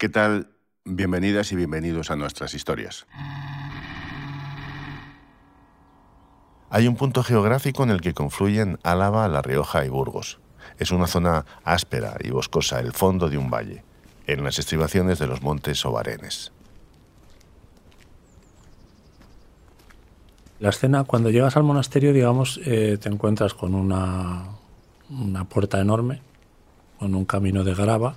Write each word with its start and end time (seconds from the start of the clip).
¿Qué 0.00 0.08
tal? 0.08 0.48
Bienvenidas 0.84 1.52
y 1.52 1.56
bienvenidos 1.56 2.10
a 2.10 2.16
nuestras 2.16 2.54
historias. 2.54 3.06
Hay 6.70 6.88
un 6.88 6.96
punto 6.96 7.22
geográfico 7.22 7.82
en 7.82 7.90
el 7.90 8.00
que 8.00 8.14
confluyen 8.14 8.78
Álava, 8.82 9.28
La 9.28 9.42
Rioja 9.42 9.84
y 9.84 9.88
Burgos. 9.88 10.40
Es 10.78 10.90
una 10.90 11.06
zona 11.06 11.44
áspera 11.64 12.16
y 12.20 12.30
boscosa, 12.30 12.80
el 12.80 12.92
fondo 12.92 13.28
de 13.28 13.36
un 13.36 13.50
valle, 13.50 13.84
en 14.26 14.42
las 14.42 14.58
estribaciones 14.58 15.18
de 15.18 15.26
los 15.26 15.42
montes 15.42 15.84
Obarenes. 15.84 16.52
La 20.60 20.70
escena, 20.70 21.04
cuando 21.04 21.30
llegas 21.30 21.56
al 21.56 21.64
monasterio, 21.64 22.12
digamos, 22.12 22.60
eh, 22.64 22.98
te 22.98 23.08
encuentras 23.08 23.52
con 23.52 23.74
una, 23.74 24.44
una 25.10 25.44
puerta 25.44 25.80
enorme, 25.80 26.22
con 27.00 27.14
un 27.14 27.24
camino 27.24 27.64
de 27.64 27.74
grava. 27.74 28.16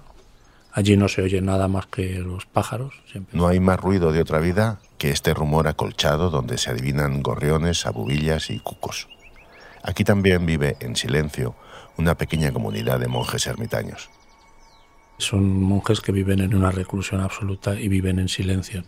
Allí 0.73 0.97
no 0.97 1.07
se 1.07 1.21
oye 1.21 1.39
nada 1.39 1.69
más 1.69 1.87
que 1.87 2.19
los 2.19 2.45
pájaros. 2.45 2.93
Siempre. 3.09 3.37
No 3.37 3.47
hay 3.47 3.61
más 3.61 3.79
ruido 3.79 4.11
de 4.11 4.19
otra 4.19 4.39
vida 4.39 4.81
que 4.97 5.09
este 5.09 5.33
rumor 5.33 5.69
acolchado 5.69 6.29
donde 6.29 6.57
se 6.57 6.69
adivinan 6.69 7.23
gorriones, 7.23 7.85
abubillas 7.85 8.49
y 8.49 8.59
cucos. 8.59 9.07
Aquí 9.83 10.03
también 10.03 10.45
vive 10.45 10.75
en 10.81 10.97
silencio 10.97 11.55
una 11.97 12.15
pequeña 12.15 12.51
comunidad 12.51 12.99
de 12.99 13.07
monjes 13.07 13.47
ermitaños. 13.47 14.09
Son 15.17 15.61
monjes 15.63 16.01
que 16.01 16.11
viven 16.11 16.41
en 16.41 16.53
una 16.53 16.71
reclusión 16.71 17.21
absoluta 17.21 17.79
y 17.79 17.87
viven 17.87 18.19
en 18.19 18.27
silencio. 18.27 18.83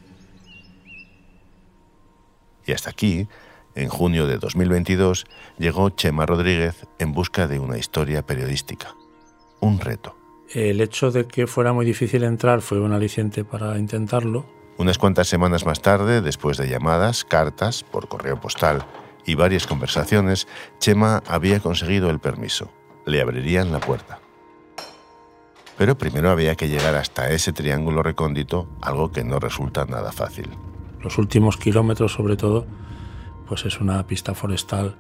Y 2.66 2.74
hasta 2.74 2.90
aquí, 2.90 3.30
en 3.76 3.88
junio 3.88 4.28
de 4.28 4.40
2022, 4.40 5.26
llegó 5.58 5.90
Chema 5.92 6.26
Rodríguez 6.26 6.86
en 7.00 7.14
busca 7.14 7.48
de 7.48 7.60
una 7.60 7.78
historia 7.78 8.26
periodística. 8.26 8.94
Un 9.66 9.80
reto. 9.80 10.16
El 10.54 10.80
hecho 10.80 11.10
de 11.10 11.26
que 11.26 11.48
fuera 11.48 11.74
muy 11.74 11.88
difícil 11.88 12.24
entrar 12.24 12.62
fue 12.62 12.80
un 12.80 12.94
aliciente 12.94 13.44
para 13.44 13.80
intentarlo. 13.80 14.46
Unas 14.78 15.00
cuantas 15.00 15.28
semanas 15.28 15.66
más 15.66 15.82
tarde, 15.82 16.22
después 16.22 16.58
de 16.58 16.70
llamadas, 16.70 17.26
cartas, 17.26 17.84
por 17.84 18.08
correo 18.08 18.40
postal 18.40 18.86
y 19.26 19.34
varias 19.34 19.66
conversaciones, 19.66 20.48
Chema 20.78 21.24
había 21.26 21.60
conseguido 21.62 22.12
el 22.12 22.20
permiso. 22.20 22.72
Le 23.08 23.20
abrirían 23.20 23.72
la 23.72 23.80
puerta. 23.80 24.20
Pero 25.80 25.98
primero 25.98 26.30
había 26.30 26.54
que 26.54 26.70
llegar 26.70 26.94
hasta 26.94 27.32
ese 27.32 27.52
triángulo 27.52 28.04
recóndito, 28.04 28.68
algo 28.82 29.12
que 29.12 29.24
no 29.24 29.40
resulta 29.40 29.86
nada 29.86 30.12
fácil. 30.12 30.52
Los 31.02 31.18
últimos 31.18 31.58
kilómetros, 31.58 32.14
sobre 32.14 32.38
todo, 32.38 32.68
pues 33.48 33.66
es 33.66 33.82
una 33.82 34.06
pista 34.06 34.36
forestal 34.36 34.96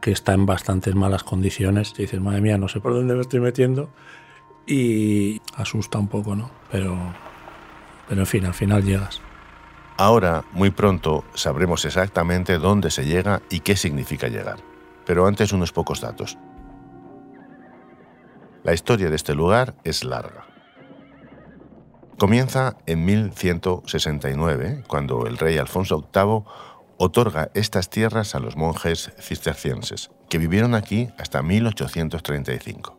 que 0.00 0.10
está 0.12 0.34
en 0.34 0.46
bastantes 0.46 0.94
malas 0.94 1.24
condiciones. 1.24 1.92
Y 1.96 2.02
dices, 2.02 2.20
madre 2.20 2.40
mía, 2.40 2.58
no 2.58 2.68
sé 2.68 2.80
por 2.80 2.94
dónde 2.94 3.14
me 3.14 3.20
estoy 3.20 3.40
metiendo. 3.40 3.90
Y 4.66 5.40
asusta 5.54 5.98
un 5.98 6.08
poco, 6.08 6.34
¿no? 6.34 6.50
Pero, 6.70 6.96
pero 8.08 8.20
en 8.20 8.26
fin, 8.26 8.44
al 8.46 8.54
final 8.54 8.84
llegas. 8.84 9.20
Ahora, 9.98 10.44
muy 10.52 10.70
pronto, 10.70 11.24
sabremos 11.34 11.84
exactamente 11.84 12.58
dónde 12.58 12.90
se 12.90 13.06
llega 13.06 13.40
y 13.48 13.60
qué 13.60 13.76
significa 13.76 14.28
llegar. 14.28 14.58
Pero 15.06 15.26
antes 15.26 15.52
unos 15.52 15.72
pocos 15.72 16.00
datos. 16.00 16.36
La 18.62 18.74
historia 18.74 19.08
de 19.08 19.16
este 19.16 19.34
lugar 19.34 19.76
es 19.84 20.04
larga. 20.04 20.44
Comienza 22.18 22.76
en 22.86 23.04
1169, 23.04 24.84
cuando 24.88 25.26
el 25.26 25.38
rey 25.38 25.58
Alfonso 25.58 26.08
VIII 26.12 26.44
otorga 26.98 27.50
estas 27.54 27.90
tierras 27.90 28.34
a 28.34 28.40
los 28.40 28.56
monjes 28.56 29.12
cistercienses, 29.18 30.10
que 30.28 30.38
vivieron 30.38 30.74
aquí 30.74 31.08
hasta 31.18 31.42
1835. 31.42 32.98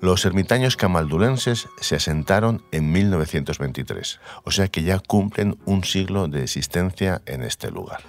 Los 0.00 0.24
ermitaños 0.24 0.76
camaldulenses 0.76 1.68
se 1.80 1.96
asentaron 1.96 2.62
en 2.70 2.92
1923, 2.92 4.20
o 4.44 4.50
sea 4.52 4.68
que 4.68 4.84
ya 4.84 5.00
cumplen 5.00 5.58
un 5.64 5.82
siglo 5.82 6.28
de 6.28 6.44
existencia 6.44 7.20
en 7.26 7.42
este 7.42 7.70
lugar. 7.70 8.02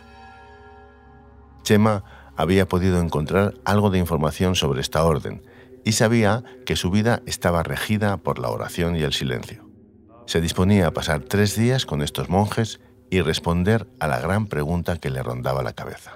Chema 1.64 2.04
había 2.36 2.68
podido 2.68 3.02
encontrar 3.02 3.56
algo 3.66 3.90
de 3.90 3.98
información 3.98 4.56
sobre 4.56 4.82
esta 4.82 5.04
orden 5.04 5.44
y 5.84 5.94
sabía 5.94 6.44
que 6.66 6.76
su 6.76 6.92
vida 6.92 7.22
estaba 7.26 7.64
regida 7.64 8.18
por 8.18 8.38
la 8.38 8.50
oración 8.50 8.96
y 8.96 9.02
el 9.02 9.14
silencio. 9.14 9.68
Se 10.28 10.42
disponía 10.42 10.88
a 10.88 10.92
pasar 10.92 11.22
tres 11.22 11.56
días 11.56 11.88
con 11.88 12.04
estos 12.04 12.30
monjes 12.30 12.80
y 13.10 13.22
responder 13.22 13.88
a 14.00 14.08
la 14.08 14.20
gran 14.20 14.48
pregunta 14.48 14.98
que 14.98 15.10
le 15.10 15.24
rondaba 15.24 15.64
la 15.64 15.74
cabeza. 15.74 16.14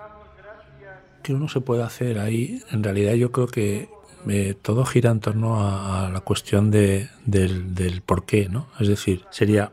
¿Qué 1.21 1.33
uno 1.33 1.47
se 1.47 1.61
puede 1.61 1.83
hacer 1.83 2.19
ahí? 2.19 2.61
En 2.71 2.83
realidad 2.83 3.13
yo 3.13 3.31
creo 3.31 3.47
que 3.47 3.89
eh, 4.27 4.55
todo 4.61 4.85
gira 4.85 5.11
en 5.11 5.19
torno 5.19 5.61
a, 5.61 6.07
a 6.07 6.09
la 6.09 6.19
cuestión 6.19 6.71
de, 6.71 7.09
del, 7.25 7.75
del, 7.75 8.01
por 8.01 8.25
qué, 8.25 8.49
¿no? 8.49 8.67
Es 8.79 8.87
decir, 8.87 9.25
sería, 9.31 9.71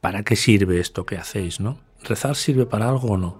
¿para 0.00 0.22
qué 0.22 0.36
sirve 0.36 0.80
esto 0.80 1.06
que 1.06 1.16
hacéis, 1.16 1.60
no? 1.60 1.78
¿Rezar 2.04 2.36
sirve 2.36 2.66
para 2.66 2.88
algo 2.88 3.12
o 3.12 3.16
no? 3.16 3.36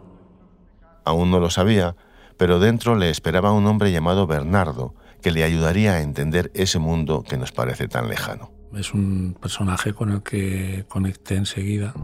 Aún 1.05 1.31
no 1.31 1.39
lo 1.39 1.51
sabía, 1.51 1.95
pero 2.37 2.59
dentro 2.59 2.97
le 2.97 3.11
esperaba 3.11 3.53
un 3.53 3.67
hombre 3.67 3.93
llamado 3.93 4.27
Bernardo, 4.27 4.95
que 5.23 5.31
le 5.31 5.45
ayudaría 5.45 5.95
a 5.95 6.03
entender 6.03 6.51
ese 6.55 6.79
mundo 6.79 7.23
que 7.23 7.37
nos 7.37 7.53
parece 7.53 7.89
tan 7.89 8.09
lejano. 8.09 8.51
Es 8.75 8.93
un 8.93 9.37
personaje 9.41 9.95
con 9.95 10.11
el 10.11 10.23
que 10.23 10.85
conecté 10.89 11.37
enseguida, 11.37 11.95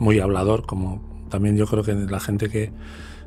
muy 0.00 0.18
hablador, 0.18 0.66
como 0.66 1.00
también 1.28 1.56
yo 1.56 1.66
creo 1.66 1.84
que 1.84 1.94
la 1.94 2.18
gente 2.18 2.48
que 2.48 2.72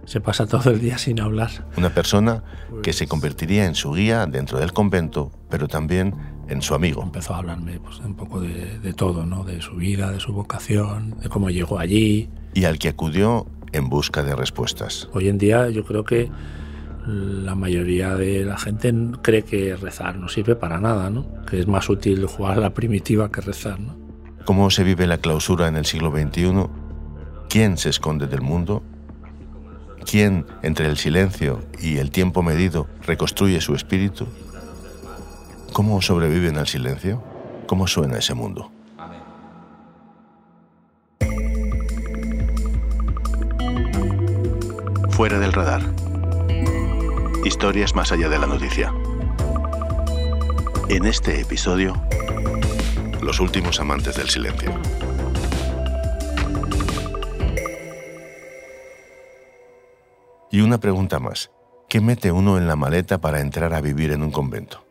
se 0.05 0.19
pasa 0.19 0.45
todo 0.47 0.71
el 0.71 0.81
día 0.81 0.97
sin 0.97 1.21
hablar. 1.21 1.49
Una 1.77 1.93
persona 1.93 2.43
que 2.81 2.91
se 2.91 3.07
convertiría 3.07 3.65
en 3.65 3.75
su 3.75 3.93
guía 3.93 4.25
dentro 4.25 4.59
del 4.59 4.73
convento, 4.73 5.31
pero 5.49 5.67
también 5.67 6.13
en 6.49 6.61
su 6.61 6.75
amigo. 6.75 7.03
Empezó 7.03 7.35
a 7.35 7.37
hablarme 7.37 7.79
pues, 7.79 7.99
un 7.99 8.15
poco 8.15 8.41
de, 8.41 8.79
de 8.79 8.93
todo, 8.93 9.25
¿no? 9.25 9.45
de 9.45 9.61
su 9.61 9.75
vida, 9.75 10.11
de 10.11 10.19
su 10.19 10.33
vocación, 10.33 11.15
de 11.21 11.29
cómo 11.29 11.49
llegó 11.49 11.79
allí. 11.79 12.29
Y 12.53 12.65
al 12.65 12.79
que 12.79 12.89
acudió 12.89 13.47
en 13.71 13.89
busca 13.89 14.23
de 14.23 14.35
respuestas. 14.35 15.07
Hoy 15.13 15.29
en 15.29 15.37
día 15.37 15.69
yo 15.69 15.85
creo 15.85 16.03
que 16.03 16.29
la 17.07 17.55
mayoría 17.55 18.15
de 18.15 18.45
la 18.45 18.57
gente 18.57 18.93
cree 19.21 19.43
que 19.43 19.75
rezar 19.75 20.17
no 20.17 20.29
sirve 20.29 20.55
para 20.55 20.79
nada, 20.79 21.09
¿no? 21.09 21.25
que 21.45 21.59
es 21.59 21.67
más 21.67 21.89
útil 21.89 22.25
jugar 22.25 22.57
a 22.57 22.61
la 22.61 22.73
primitiva 22.73 23.31
que 23.31 23.41
rezar. 23.41 23.79
¿no? 23.79 24.02
¿Cómo 24.45 24.69
se 24.69 24.83
vive 24.83 25.07
la 25.07 25.19
clausura 25.19 25.67
en 25.67 25.77
el 25.77 25.85
siglo 25.85 26.11
XXI? 26.11 26.67
¿Quién 27.49 27.77
se 27.77 27.89
esconde 27.89 28.27
del 28.27 28.41
mundo? 28.41 28.83
¿Quién, 30.05 30.45
entre 30.63 30.87
el 30.87 30.97
silencio 30.97 31.61
y 31.79 31.97
el 31.97 32.11
tiempo 32.11 32.43
medido, 32.43 32.87
reconstruye 33.05 33.61
su 33.61 33.73
espíritu? 33.73 34.27
¿Cómo 35.71 36.01
sobreviven 36.01 36.57
al 36.57 36.67
silencio? 36.67 37.23
¿Cómo 37.67 37.87
suena 37.87 38.17
ese 38.17 38.33
mundo? 38.33 38.69
Fuera 45.09 45.39
del 45.39 45.53
radar. 45.53 45.83
Historias 47.45 47.95
más 47.95 48.11
allá 48.11 48.27
de 48.27 48.39
la 48.39 48.47
noticia. 48.47 48.93
En 50.89 51.05
este 51.05 51.39
episodio, 51.39 51.93
los 53.23 53.39
últimos 53.39 53.79
amantes 53.79 54.15
del 54.15 54.29
silencio. 54.29 54.71
Y 60.51 60.61
una 60.61 60.79
pregunta 60.79 61.19
más. 61.19 61.51
¿Qué 61.89 61.99
mete 61.99 62.31
uno 62.31 62.57
en 62.57 62.67
la 62.67 62.75
maleta 62.75 63.19
para 63.19 63.39
entrar 63.39 63.73
a 63.73 63.81
vivir 63.81 64.11
en 64.11 64.23
un 64.23 64.31
convento? 64.31 64.85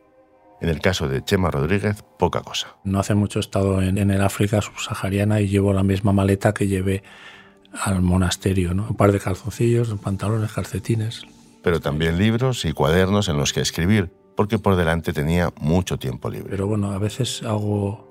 En 0.61 0.69
el 0.69 0.79
caso 0.79 1.09
de 1.09 1.23
Chema 1.23 1.51
Rodríguez, 1.51 2.03
poca 2.17 2.41
cosa. 2.41 2.75
No 2.83 2.99
hace 2.99 3.15
mucho 3.15 3.39
he 3.39 3.41
estado 3.41 3.81
en, 3.81 3.97
en 3.97 4.11
el 4.11 4.21
África 4.21 4.61
subsahariana 4.61 5.41
y 5.41 5.47
llevo 5.47 5.73
la 5.73 5.83
misma 5.83 6.13
maleta 6.13 6.53
que 6.53 6.67
llevé 6.67 7.03
al 7.73 8.01
monasterio, 8.01 8.73
¿no? 8.73 8.87
Un 8.89 8.95
par 8.95 9.11
de 9.11 9.19
calzoncillos, 9.19 9.93
pantalones, 10.01 10.51
calcetines. 10.51 11.23
Pero 11.61 11.79
también 11.79 12.17
libros 12.17 12.65
y 12.65 12.73
cuadernos 12.73 13.29
en 13.29 13.37
los 13.37 13.53
que 13.53 13.61
escribir, 13.61 14.11
porque 14.35 14.59
por 14.59 14.75
delante 14.75 15.13
tenía 15.13 15.53
mucho 15.59 15.97
tiempo 15.97 16.29
libre. 16.29 16.49
Pero 16.49 16.67
bueno, 16.67 16.91
a 16.91 16.97
veces 16.97 17.41
hago 17.43 18.02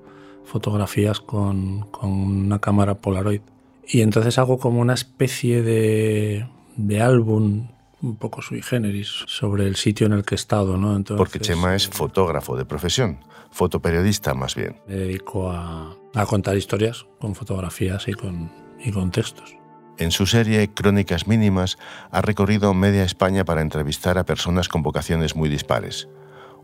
fotografías 0.44 1.20
con, 1.20 1.86
con 1.90 2.10
una 2.10 2.58
cámara 2.58 2.94
Polaroid 2.94 3.40
y 3.86 4.00
entonces 4.00 4.38
hago 4.38 4.58
como 4.58 4.80
una 4.80 4.94
especie 4.94 5.62
de, 5.62 6.46
de 6.76 7.00
álbum 7.02 7.68
un 8.00 8.16
poco 8.16 8.42
sui 8.42 8.62
generis 8.62 9.08
sobre 9.26 9.66
el 9.66 9.76
sitio 9.76 10.06
en 10.06 10.12
el 10.12 10.24
que 10.24 10.34
he 10.34 10.36
estado, 10.36 10.76
¿no? 10.76 10.96
Entonces, 10.96 11.18
Porque 11.18 11.38
Chema 11.38 11.74
es 11.74 11.88
fotógrafo 11.88 12.56
de 12.56 12.64
profesión, 12.64 13.18
fotoperiodista 13.50 14.34
más 14.34 14.54
bien. 14.54 14.76
Me 14.88 14.96
dedico 14.96 15.50
a, 15.50 15.96
a 16.14 16.26
contar 16.26 16.56
historias 16.56 17.06
con 17.20 17.34
fotografías 17.34 18.08
y 18.08 18.12
con, 18.12 18.50
y 18.84 18.90
con 18.90 19.10
textos. 19.10 19.56
En 19.98 20.10
su 20.10 20.26
serie 20.26 20.68
Crónicas 20.72 21.28
Mínimas 21.28 21.78
ha 22.10 22.22
recorrido 22.22 22.74
media 22.74 23.04
España 23.04 23.44
para 23.44 23.60
entrevistar 23.60 24.18
a 24.18 24.24
personas 24.24 24.68
con 24.68 24.82
vocaciones 24.82 25.36
muy 25.36 25.48
dispares. 25.48 26.08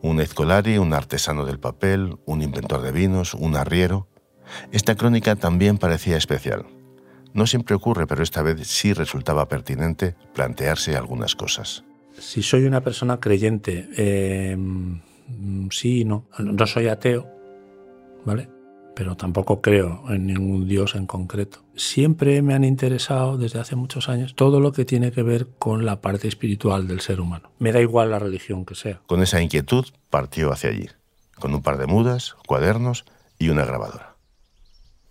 Un 0.03 0.21
escolari, 0.21 0.79
un 0.79 0.93
artesano 0.93 1.45
del 1.45 1.59
papel, 1.59 2.19
un 2.25 2.43
inventor 2.43 2.83
de 2.83 2.93
vinos, 2.93 3.35
un 3.35 3.57
arriero. 3.57 4.07
Esta 4.73 4.95
crónica 4.95 5.37
también 5.37 5.79
parecía 5.79 6.17
especial. 6.17 6.67
No 7.35 7.47
siempre 7.47 7.75
ocurre, 7.75 8.07
pero 8.07 8.23
esta 8.23 8.43
vez 8.43 8.67
sí 8.67 8.93
resultaba 8.93 9.49
pertinente 9.49 10.17
plantearse 10.35 10.97
algunas 10.97 11.35
cosas. 11.35 11.85
Si 12.19 12.43
soy 12.43 12.65
una 12.65 12.83
persona 12.83 13.21
creyente, 13.21 13.89
eh, 13.97 14.57
mm, 14.57 15.69
sí 15.71 16.01
y 16.01 16.05
no. 16.05 16.27
No 16.39 16.67
soy 16.67 16.89
ateo, 16.89 17.29
¿vale? 18.25 18.49
Pero 18.99 19.17
tampoco 19.17 19.61
creo 19.61 20.03
en 20.09 20.27
ningún 20.27 20.67
Dios 20.67 20.97
en 20.97 21.07
concreto. 21.07 21.61
Siempre 21.77 22.43
me 22.43 22.55
han 22.55 22.65
interesado 22.65 23.39
desde 23.39 23.61
hace 23.61 23.77
muchos 23.77 24.09
años 24.09 24.35
todo 24.35 24.59
lo 24.59 24.73
que 24.73 24.85
tiene 24.85 25.13
que 25.13 25.23
ver 25.23 25.47
con 25.57 25.87
la 25.87 26.01
parte 26.01 26.27
espiritual 26.27 26.89
del 26.89 27.01
ser 27.01 27.21
humano. 27.21 27.53
Me 27.61 27.71
da 27.71 27.81
igual 27.81 28.11
la 28.11 28.19
religión 28.19 28.65
que 28.65 28.75
sea. 28.75 29.01
Con 29.07 29.23
esa 29.23 29.41
inquietud 29.41 29.87
partió 30.11 30.51
hacia 30.51 30.71
allí, 30.71 30.89
con 31.39 31.55
un 31.55 31.63
par 31.63 31.79
de 31.79 31.87
mudas, 31.87 32.35
cuadernos 32.45 33.05
y 33.39 33.51
una 33.51 33.65
grabadora. 33.65 34.17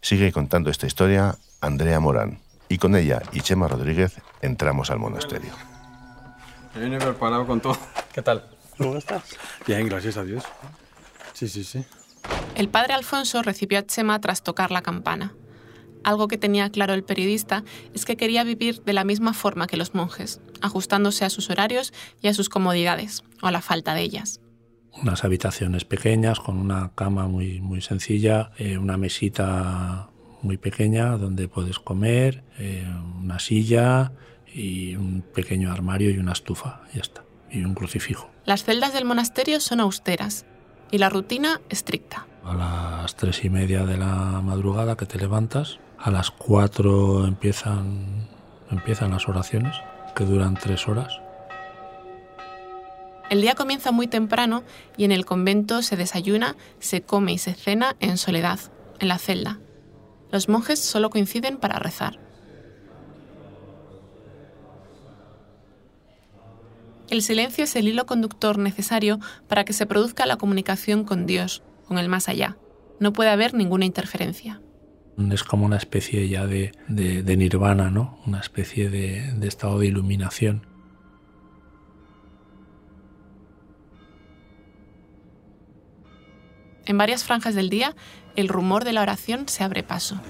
Sigue 0.01 0.33
contando 0.33 0.69
esta 0.69 0.85
historia 0.85 1.37
Andrea 1.61 2.01
Morán, 2.01 2.41
y 2.67 2.79
con 2.79 2.93
ella 2.93 3.21
y 3.31 3.39
Chema 3.39 3.69
Rodríguez 3.69 4.17
entramos 4.41 4.91
al 4.91 4.99
monasterio. 4.99 5.53
Me 6.75 6.81
viene 6.81 6.97
preparado 6.97 7.47
con 7.47 7.61
todo. 7.61 7.77
¿Qué 8.13 8.21
tal? 8.21 8.49
¿Cómo 8.77 8.97
estás? 8.97 9.23
Bien, 9.65 9.87
gracias 9.87 10.17
a 10.17 10.25
Dios. 10.25 10.43
Sí, 11.31 11.47
sí, 11.47 11.63
sí. 11.63 11.85
El 12.57 12.69
padre 12.69 12.93
Alfonso 12.93 13.43
recibió 13.43 13.77
a 13.77 13.85
Chema 13.85 14.19
tras 14.19 14.41
tocar 14.41 14.71
la 14.71 14.81
campana. 14.81 15.35
Algo 16.03 16.27
que 16.27 16.39
tenía 16.39 16.71
claro 16.71 16.95
el 16.95 17.03
periodista 17.03 17.63
es 17.93 18.03
que 18.03 18.17
quería 18.17 18.43
vivir 18.43 18.81
de 18.83 18.93
la 18.93 19.03
misma 19.03 19.33
forma 19.33 19.67
que 19.67 19.77
los 19.77 19.93
monjes, 19.93 20.41
ajustándose 20.61 21.23
a 21.23 21.29
sus 21.29 21.49
horarios 21.51 21.93
y 22.21 22.29
a 22.29 22.33
sus 22.33 22.49
comodidades, 22.49 23.23
o 23.43 23.47
a 23.47 23.51
la 23.51 23.61
falta 23.61 23.93
de 23.93 24.01
ellas. 24.01 24.41
Unas 24.99 25.23
habitaciones 25.23 25.85
pequeñas 25.85 26.39
con 26.39 26.57
una 26.57 26.93
cama 26.95 27.27
muy, 27.27 27.61
muy 27.61 27.81
sencilla, 27.81 28.49
eh, 28.57 28.79
una 28.79 28.97
mesita 28.97 30.09
muy 30.41 30.57
pequeña 30.57 31.17
donde 31.17 31.47
puedes 31.47 31.77
comer, 31.77 32.43
eh, 32.57 32.87
una 33.21 33.37
silla 33.37 34.13
y 34.51 34.95
un 34.95 35.21
pequeño 35.21 35.71
armario 35.71 36.09
y 36.09 36.17
una 36.17 36.31
estufa, 36.31 36.81
ya 36.91 37.01
está, 37.01 37.23
y 37.51 37.63
un 37.63 37.75
crucifijo. 37.75 38.31
Las 38.45 38.63
celdas 38.63 38.93
del 38.93 39.05
monasterio 39.05 39.59
son 39.59 39.79
austeras 39.79 40.45
y 40.91 40.97
la 40.97 41.09
rutina 41.09 41.61
estricta. 41.69 42.25
A 42.43 42.53
las 42.53 43.15
tres 43.15 43.43
y 43.43 43.49
media 43.49 43.85
de 43.85 43.97
la 43.97 44.41
madrugada 44.41 44.95
que 44.95 45.05
te 45.05 45.17
levantas, 45.17 45.79
a 45.99 46.11
las 46.11 46.31
cuatro 46.31 47.25
empiezan, 47.25 48.27
empiezan 48.71 49.11
las 49.11 49.27
oraciones, 49.27 49.75
que 50.15 50.23
duran 50.23 50.55
tres 50.55 50.87
horas. 50.87 51.19
El 53.29 53.41
día 53.41 53.55
comienza 53.55 53.91
muy 53.91 54.07
temprano 54.07 54.63
y 54.95 55.03
en 55.03 55.11
el 55.11 55.25
convento 55.25 55.81
se 55.81 55.97
desayuna, 55.97 56.55
se 56.79 57.01
come 57.01 57.33
y 57.33 57.37
se 57.37 57.53
cena 57.53 57.95
en 57.99 58.17
soledad, 58.17 58.59
en 58.99 59.09
la 59.09 59.17
celda. 59.17 59.59
Los 60.31 60.47
monjes 60.47 60.79
solo 60.79 61.09
coinciden 61.09 61.57
para 61.57 61.79
rezar. 61.79 62.26
El 67.17 67.23
silencio 67.23 67.63
es 67.63 67.75
el 67.75 67.87
hilo 67.87 68.05
conductor 68.05 68.59
necesario 68.59 69.19
para 69.47 69.65
que 69.65 69.73
se 69.73 69.87
produzca 69.87 70.27
la 70.27 70.37
comunicación 70.37 71.03
con 71.03 71.25
Dios, 71.25 71.63
con 71.87 71.97
el 71.97 72.09
más 72.09 72.29
allá. 72.29 72.57
No 72.99 73.11
puede 73.11 73.31
haber 73.31 73.55
ninguna 73.55 73.85
interferencia. 73.85 74.61
Es 75.31 75.43
como 75.43 75.65
una 75.65 75.77
especie 75.77 76.29
ya 76.29 76.45
de, 76.45 76.73
nirvana, 76.87 77.89
¿no? 77.89 78.19
Una 78.27 78.39
especie 78.39 78.91
de, 78.91 79.33
de 79.33 79.47
estado 79.47 79.79
de 79.79 79.87
iluminación. 79.87 80.67
En 86.85 86.99
varias 86.99 87.23
franjas 87.23 87.55
del 87.55 87.71
día, 87.71 87.95
el 88.35 88.47
rumor 88.47 88.83
de 88.83 88.93
la 88.93 89.01
oración 89.01 89.49
se 89.49 89.63
abre 89.63 89.81
paso. 89.81 90.21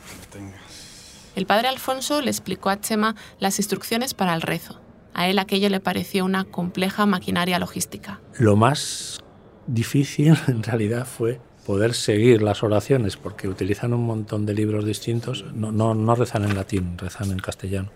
El 1.36 1.46
padre 1.46 1.68
Alfonso 1.68 2.22
le 2.22 2.32
explicó 2.32 2.70
a 2.70 2.80
Chema 2.80 3.18
las 3.40 3.60
instrucciones 3.60 4.14
para 4.14 4.34
el 4.34 4.42
rezo. 4.42 4.87
A 5.18 5.28
él 5.28 5.40
aquello 5.40 5.68
le 5.70 5.80
pareció 5.80 6.24
una 6.26 6.46
compleja 6.46 7.08
maquinaria 7.08 7.58
logística. 7.58 8.22
Lo 8.38 8.56
más 8.56 9.20
difícil 9.66 10.38
en 10.48 10.62
realidad 10.62 11.08
fue 11.08 11.42
poder 11.66 11.96
seguir 11.96 12.44
las 12.44 12.62
oraciones, 12.62 13.18
porque 13.18 13.48
utilizan 13.48 13.96
un 13.96 14.06
montón 14.06 14.46
de 14.46 14.54
libros 14.54 14.86
distintos. 14.86 15.44
No, 15.56 15.72
no, 15.72 15.96
no 15.96 16.14
rezan 16.14 16.44
en 16.44 16.56
latín, 16.56 17.00
rezan 17.00 17.32
en 17.32 17.40
castellano. 17.40 17.90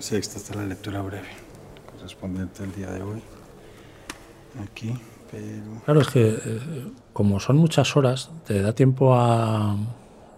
Sí, 0.00 0.16
esta 0.16 0.38
es 0.38 0.56
la 0.56 0.66
lectura 0.66 1.00
breve, 1.00 1.28
correspondiente 1.92 2.64
al 2.64 2.74
día 2.74 2.90
de 2.90 3.02
hoy. 3.02 3.22
Aquí, 4.60 4.94
pero... 5.30 5.80
Claro, 5.84 6.00
es 6.00 6.08
que 6.08 6.28
eh, 6.28 6.90
como 7.12 7.38
son 7.38 7.56
muchas 7.56 7.96
horas, 7.96 8.32
te 8.44 8.60
da 8.62 8.72
tiempo 8.72 9.14
a, 9.14 9.76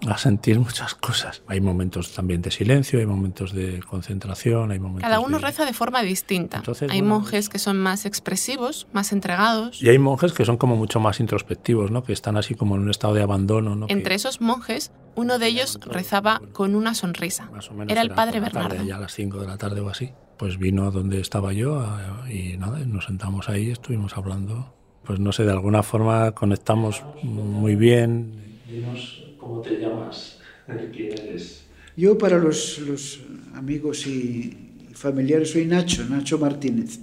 a 0.09 0.19
sentir 0.19 0.59
muchas 0.59 0.95
cosas. 0.95 1.43
Hay 1.47 1.61
momentos 1.61 2.13
también 2.15 2.43
de 2.43 2.51
silencio, 2.51 2.99
hay 2.99 3.07
momentos 3.07 3.53
de 3.53 3.81
concentración, 3.81 4.71
hay 4.71 4.79
momentos 4.79 5.03
Cada 5.03 5.21
uno 5.21 5.39
de... 5.39 5.45
reza 5.45 5.65
de 5.65 5.73
forma 5.73 6.03
distinta. 6.03 6.59
Entonces, 6.59 6.91
hay 6.91 7.01
bueno, 7.01 7.17
monjes 7.17 7.49
que 7.49 7.59
son 7.59 7.79
más 7.79 8.07
expresivos, 8.07 8.87
más 8.93 9.13
entregados. 9.13 9.83
Y 9.83 9.89
hay 9.89 9.99
monjes 9.99 10.33
que 10.33 10.45
son 10.45 10.57
como 10.57 10.77
mucho 10.77 11.01
más 11.01 11.21
introspectivos, 11.21 11.91
¿no? 11.91 12.03
Que 12.03 12.13
están 12.13 12.37
así 12.37 12.55
como 12.55 12.77
en 12.77 12.83
un 12.83 12.91
estado 12.91 13.15
de 13.15 13.23
abandono, 13.23 13.77
¿no? 13.77 13.87
Entre 13.89 14.11
Que 14.11 14.15
esos 14.15 14.41
monjes, 14.41 14.91
uno 15.15 15.39
de 15.39 15.47
ellos 15.47 15.79
rezaba 15.85 16.41
con 16.53 16.75
una 16.75 16.95
sonrisa. 16.95 17.51
más 17.51 17.71
o 17.71 17.75
menos 17.75 17.93
Era 17.93 18.03
el 18.03 18.11
padre 18.11 18.41
la 18.41 18.51
tarde, 18.51 18.63
Bernardo. 18.69 18.89
ya 18.89 18.97
a 18.97 19.01
las 19.01 19.13
5 19.13 19.39
de 19.41 19.47
la 19.47 19.59
tarde 19.59 19.81
o 19.81 19.89
así. 19.89 20.13
Pues 20.39 20.59
vino 20.59 20.85
a 20.87 20.91
donde 20.91 21.21
estaba 21.21 21.53
yo 21.53 21.85
y 22.31 22.57
nada, 22.57 22.79
nos 22.87 23.05
sentamos 23.05 23.49
ahí 23.51 23.71
estuvimos 23.71 24.17
hablando. 24.17 24.75
Pues 25.05 25.21
no 25.21 25.33
sé, 25.33 25.45
de 25.45 25.53
alguna 25.53 25.83
forma 25.83 26.33
conectamos 26.33 27.03
muy 27.23 27.77
bien. 27.77 28.61
Dinos 28.67 29.25
cómo 29.41 29.61
te 29.63 29.81
llamas, 29.81 30.39
quién 30.93 31.13
eres. 31.13 31.65
Yo 31.97 32.19
para 32.19 32.39
los, 32.39 32.79
los 32.79 33.21
amigos 33.55 34.07
y 34.07 34.89
familiares 34.93 35.51
soy 35.51 35.65
Nacho, 35.65 36.05
Nacho 36.05 36.39
Martínez, 36.39 37.01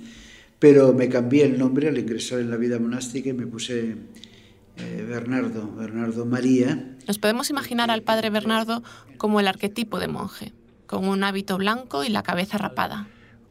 pero 0.60 0.94
me 0.94 1.10
cambié 1.10 1.46
el 1.46 1.58
nombre 1.58 1.88
al 1.90 1.98
ingresar 1.98 2.40
en 2.40 2.50
la 2.50 2.58
vida 2.58 2.80
monástica 2.80 3.30
y 3.30 3.34
me 3.34 3.48
puse 3.48 3.96
eh, 4.78 5.06
Bernardo, 5.08 5.72
Bernardo 5.76 6.26
María. 6.26 6.96
Nos 7.08 7.20
podemos 7.20 7.50
imaginar 7.50 7.92
al 7.92 8.04
padre 8.04 8.30
Bernardo 8.30 8.84
como 9.18 9.40
el 9.40 9.48
arquetipo 9.48 10.00
de 10.00 10.08
monje, 10.08 10.54
con 10.86 11.08
un 11.08 11.24
hábito 11.24 11.58
blanco 11.58 12.04
y 12.04 12.10
la 12.10 12.24
cabeza 12.24 12.58
rapada. 12.58 13.08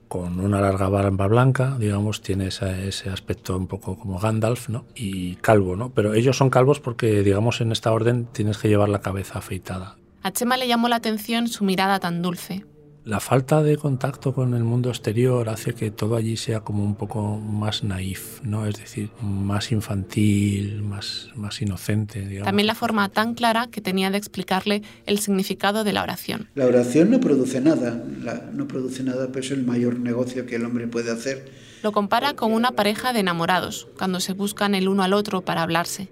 Con 0.09 0.41
una 0.41 0.61
larga 0.61 0.89
barba 0.89 1.27
blanca, 1.27 1.77
digamos, 1.79 2.23
tiene 2.23 2.47
ese 2.47 3.11
aspecto 3.11 3.57
un 3.57 3.67
poco 3.67 3.99
como 3.99 4.19
Gandalf, 4.19 4.69
¿no? 4.69 4.85
Y 4.95 5.37
calvo, 5.37 5.75
¿no? 5.75 5.91
Pero 5.91 6.15
ellos 6.15 6.37
son 6.37 6.49
calvos 6.51 6.79
porque, 6.81 7.23
digamos, 7.23 7.61
en 7.61 7.73
esta 7.73 7.93
orden 7.93 8.27
tienes 8.27 8.59
que 8.59 8.69
llevar 8.69 8.89
la 8.89 9.01
cabeza 9.01 9.39
afeitada. 9.39 9.97
A 10.23 10.33
Chema 10.33 10.57
le 10.57 10.69
llamó 10.69 10.89
la 10.89 10.97
atención 10.97 11.49
su 11.49 11.65
mirada 11.65 11.99
tan 12.01 12.23
dulce. 12.23 12.65
La 13.07 13.21
falta 13.21 13.63
de 13.63 13.77
contacto 13.77 14.35
con 14.35 14.53
el 14.55 14.65
mundo 14.65 14.89
exterior 14.89 15.49
hace 15.49 15.75
que 15.75 15.93
todo 15.93 16.17
allí 16.17 16.37
sea 16.37 16.59
como 16.63 16.83
un 16.83 16.97
poco 16.97 17.39
más 17.39 17.85
naif, 17.85 18.43
¿no? 18.43 18.67
Es 18.67 18.79
decir, 18.81 19.11
más 19.23 19.71
infantil, 19.71 20.83
más, 20.83 21.29
más 21.37 21.63
inocente, 21.63 22.27
digamos. 22.27 22.47
También 22.47 22.67
la 22.67 22.75
forma 22.75 23.09
tan 23.09 23.35
clara 23.35 23.69
que 23.71 23.81
tenía 23.81 24.11
de 24.11 24.19
explicarle 24.19 24.83
el 25.07 25.21
significado 25.21 25.85
de 25.85 25.93
la 25.93 26.03
oración. 26.03 26.49
La 26.57 26.67
oración 26.67 27.13
no 27.13 27.21
produce 27.21 27.61
nada, 27.61 28.03
la- 28.25 28.51
no 28.53 28.67
produce 28.67 29.05
nada, 29.05 29.29
pero 29.29 29.45
es 29.45 29.53
el 29.53 29.63
mayor 29.65 30.01
negocio 30.01 30.45
que 30.45 30.57
el 30.57 30.65
hombre 30.65 30.89
puede 30.89 31.13
hacer. 31.13 31.49
Lo 31.85 31.93
compara 31.93 32.35
con 32.35 32.53
una 32.53 32.73
pareja 32.73 33.13
de 33.13 33.21
enamorados, 33.21 33.87
cuando 33.97 34.19
se 34.19 34.33
buscan 34.33 34.75
el 34.75 34.89
uno 34.89 35.05
al 35.05 35.13
otro 35.13 35.43
para 35.43 35.63
hablarse. 35.63 36.09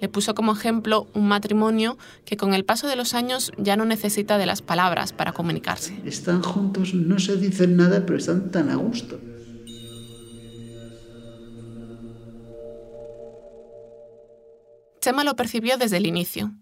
Le 0.00 0.08
puso 0.08 0.34
como 0.34 0.52
ejemplo 0.52 1.06
un 1.14 1.28
matrimonio 1.28 1.96
que 2.24 2.36
con 2.36 2.54
el 2.54 2.64
paso 2.64 2.88
de 2.88 2.96
los 2.96 3.14
años 3.14 3.52
ya 3.56 3.76
no 3.76 3.84
necesita 3.84 4.38
de 4.38 4.46
las 4.46 4.62
palabras 4.62 5.12
para 5.12 5.32
comunicarse. 5.32 6.00
Están 6.04 6.42
juntos, 6.42 6.94
no 6.94 7.18
se 7.18 7.36
dicen 7.36 7.76
nada, 7.76 8.04
pero 8.04 8.18
están 8.18 8.50
tan 8.50 8.70
a 8.70 8.76
gusto. 8.76 9.18
Chema 15.04 15.22
lo 15.22 15.36
percibió 15.36 15.76
desde 15.76 15.98
el 15.98 16.06
inicio. 16.06 16.52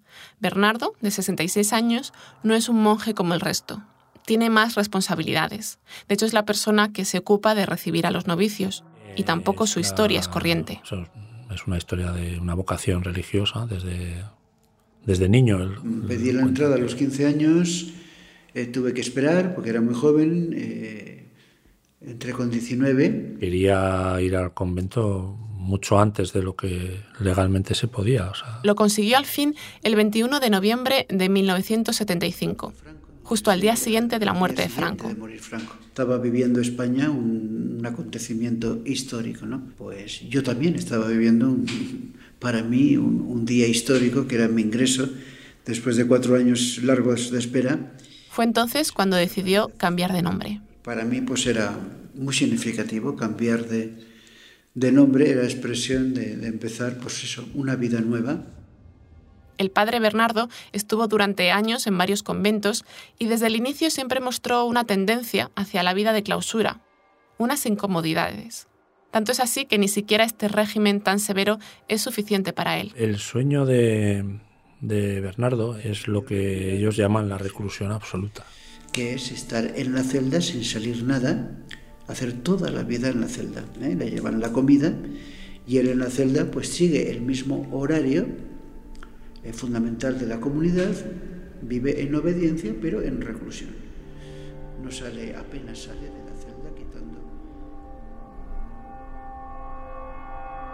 Bernardo, 0.41 0.95
de 1.01 1.13
66 1.13 1.73
años, 1.73 2.13
no 2.43 2.55
es 2.55 2.69
un 2.69 2.83
monje 2.83 3.15
como 3.15 3.35
el 3.35 3.41
resto. 3.41 3.85
Tiene 4.27 4.51
más 4.51 4.75
responsabilidades. 4.75 5.79
De 6.09 6.15
hecho, 6.15 6.27
es 6.27 6.33
la 6.33 6.45
persona 6.45 6.93
que 6.93 7.05
se 7.05 7.19
ocupa 7.19 7.55
de 7.55 7.67
recibir 7.67 8.05
a 8.05 8.11
los 8.11 8.27
novicios. 8.27 8.83
Y 9.15 9.23
tampoco 9.23 9.69
su 9.69 9.79
historia 9.79 10.19
es 10.19 10.27
corriente. 10.27 10.83
Es 11.55 11.67
una 11.67 11.77
historia 11.79 12.13
de 12.13 12.39
una 12.39 12.55
vocación 12.55 13.05
religiosa 13.05 13.67
desde, 13.67 14.23
desde 15.05 15.29
niño. 15.29 15.63
Él- 15.63 15.75
Pedí 16.09 16.33
la 16.33 16.41
cuenta 16.43 16.49
entrada 16.49 16.75
a 16.77 16.79
los 16.79 16.95
15 16.95 17.27
años, 17.27 17.93
eh, 18.55 18.67
tuve 18.67 18.93
que 18.95 19.01
esperar 19.01 19.55
porque 19.55 19.71
era 19.71 19.81
muy 19.81 19.95
joven, 19.95 20.55
eh, 20.57 21.27
entré 22.01 22.33
con 22.33 22.51
19. 22.51 23.37
Quería 23.41 24.17
ir 24.21 24.37
al 24.37 24.53
convento 24.55 25.37
mucho 25.57 26.01
antes 26.01 26.33
de 26.33 26.43
lo 26.43 26.57
que 26.57 27.01
legalmente 27.21 27.75
se 27.77 27.87
podía. 27.87 28.29
O 28.31 28.35
sea, 28.35 28.61
Lo 28.65 28.75
consiguió 28.75 29.17
al 29.17 29.27
fin 29.27 29.55
el 29.85 29.95
21 29.95 30.41
de 30.41 30.51
noviembre 30.51 31.07
de 31.09 31.29
1975, 31.29 32.73
justo 33.33 33.51
al 33.51 33.63
día 33.63 33.77
siguiente 33.77 34.19
de 34.19 34.27
la 34.27 34.35
muerte 34.35 34.61
de 34.61 34.69
Franco. 34.69 35.09
de 35.09 35.15
morir 35.15 35.41
Franco. 35.41 35.75
Estaba 35.87 36.19
viviendo 36.19 36.61
España 36.61 37.11
un, 37.11 37.77
un 37.79 37.87
acontecimiento 37.87 38.83
histórico, 38.85 39.47
¿no? 39.47 39.63
Pues 39.79 40.21
yo 40.29 40.43
también 40.43 40.75
estaba 40.75 41.09
viviendo, 41.09 41.49
un- 41.49 42.13
para 42.39 42.63
mí, 42.63 42.99
un, 42.99 43.23
un 43.23 43.47
día 43.47 43.67
histórico 43.67 44.27
que 44.27 44.35
era 44.35 44.49
mi 44.49 44.61
ingreso 44.61 45.09
después 45.65 45.97
de 45.97 46.07
cuatro 46.07 46.37
años 46.37 46.81
largos 46.83 47.31
de 47.31 47.39
espera. 47.39 47.95
Fue 48.29 48.45
entonces 48.45 48.93
cuando 48.93 49.17
decidió 49.17 49.71
cambiar 49.79 50.13
de 50.13 50.21
nombre. 50.21 50.61
Para 50.85 51.07
mí, 51.07 51.23
pues 51.23 51.47
era 51.47 51.75
muy 52.15 52.35
significativo 52.35 53.17
cambiar 53.17 53.67
de, 53.67 53.95
de 54.75 54.93
nombre 54.93 55.31
era 55.31 55.45
expresión 55.45 56.13
de, 56.13 56.37
de 56.37 56.49
empezar, 56.49 56.99
pues 56.99 57.25
eso, 57.25 57.49
una 57.55 57.77
vida 57.77 58.03
nueva. 58.03 58.45
El 59.63 59.71
padre 59.71 60.01
Bernardo 60.01 60.49
estuvo 60.73 61.07
durante 61.07 61.53
años 61.53 61.87
en 61.87 61.97
varios 61.97 62.25
conventos 62.25 62.85
y 63.17 63.27
desde 63.27 63.47
el 63.47 63.55
inicio 63.55 63.91
siempre 63.91 64.19
mostró 64.19 64.65
una 64.65 64.83
tendencia 64.85 65.53
hacia 65.55 65.85
la 65.85 65.95
vida 65.95 66.13
de 66.13 66.25
clausura, 66.25 66.81
unas 67.39 67.65
incomodidades. 67.65 68.67
Tanto 69.13 69.31
es 69.31 69.39
así 69.39 69.65
que 69.67 69.79
ni 69.79 69.87
siquiera 69.87 70.25
este 70.25 70.49
régimen 70.49 71.01
tan 71.01 71.21
severo 71.21 71.61
es 71.87 72.03
suficiente 72.03 72.53
para 72.53 72.81
él. 72.81 72.93
El 72.97 73.19
sueño 73.19 73.65
de, 73.65 74.41
de 74.81 75.21
Bernardo 75.21 75.79
es 75.79 76.09
lo 76.09 76.25
que 76.25 76.75
ellos 76.75 76.97
llaman 76.97 77.29
la 77.29 77.39
reclusión 77.39 77.93
absoluta. 77.93 78.45
Que 78.93 79.15
es 79.15 79.31
estar 79.31 79.75
en 79.77 79.95
la 79.95 80.03
celda 80.03 80.41
sin 80.41 80.65
salir 80.65 81.05
nada, 81.05 81.57
hacer 82.09 82.33
toda 82.33 82.69
la 82.73 82.83
vida 82.83 83.11
en 83.11 83.21
la 83.21 83.29
celda. 83.29 83.63
¿eh? 83.81 83.95
Le 83.97 84.11
llevan 84.11 84.41
la 84.41 84.51
comida 84.51 84.93
y 85.69 85.77
él 85.77 85.87
en 85.87 86.01
la 86.01 86.11
celda 86.11 86.51
pues 86.51 86.69
sigue 86.69 87.13
el 87.13 87.21
mismo 87.21 87.69
horario 87.71 88.27
eh, 89.45 89.53
fundamental 89.53 90.19
de 90.19 90.27
la 90.27 90.41
comunidad, 90.41 90.95
vive 91.63 92.03
en 92.03 92.15
obediencia 92.15 92.75
pero 92.81 93.03
en 93.03 93.21
reclusión. 93.21 93.71
No 94.83 94.91
sale, 94.91 95.37
apenas 95.37 95.79
sale 95.79 96.01
de 96.01 96.25
la 96.25 96.35
celda 96.37 96.75
quitando. 96.77 97.21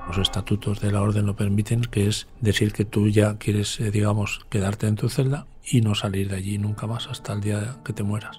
Los 0.08 0.18
estatutos 0.18 0.80
de 0.80 0.90
la 0.92 1.02
orden 1.02 1.26
lo 1.26 1.36
permiten, 1.36 1.82
que 1.82 2.08
es 2.08 2.26
decir 2.40 2.72
que 2.72 2.84
tú 2.84 3.08
ya 3.08 3.36
quieres, 3.36 3.78
eh, 3.80 3.90
digamos, 3.90 4.40
quedarte 4.48 4.86
en 4.86 4.96
tu 4.96 5.08
celda 5.08 5.46
y 5.64 5.82
no 5.82 5.94
salir 5.94 6.30
de 6.30 6.36
allí 6.36 6.58
nunca 6.58 6.86
más 6.86 7.08
hasta 7.08 7.34
el 7.34 7.40
día 7.40 7.76
que 7.84 7.92
te 7.92 8.02
mueras. 8.02 8.38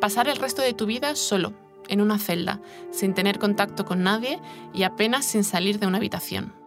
Pasar 0.00 0.28
el 0.28 0.36
resto 0.36 0.62
de 0.62 0.74
tu 0.74 0.86
vida 0.86 1.14
solo, 1.16 1.52
en 1.88 2.00
una 2.00 2.18
celda, 2.18 2.60
sin 2.90 3.14
tener 3.14 3.38
contacto 3.38 3.84
con 3.84 4.02
nadie 4.02 4.38
y 4.74 4.82
apenas 4.82 5.24
sin 5.24 5.44
salir 5.44 5.78
de 5.78 5.86
una 5.86 5.98
habitación. 5.98 6.57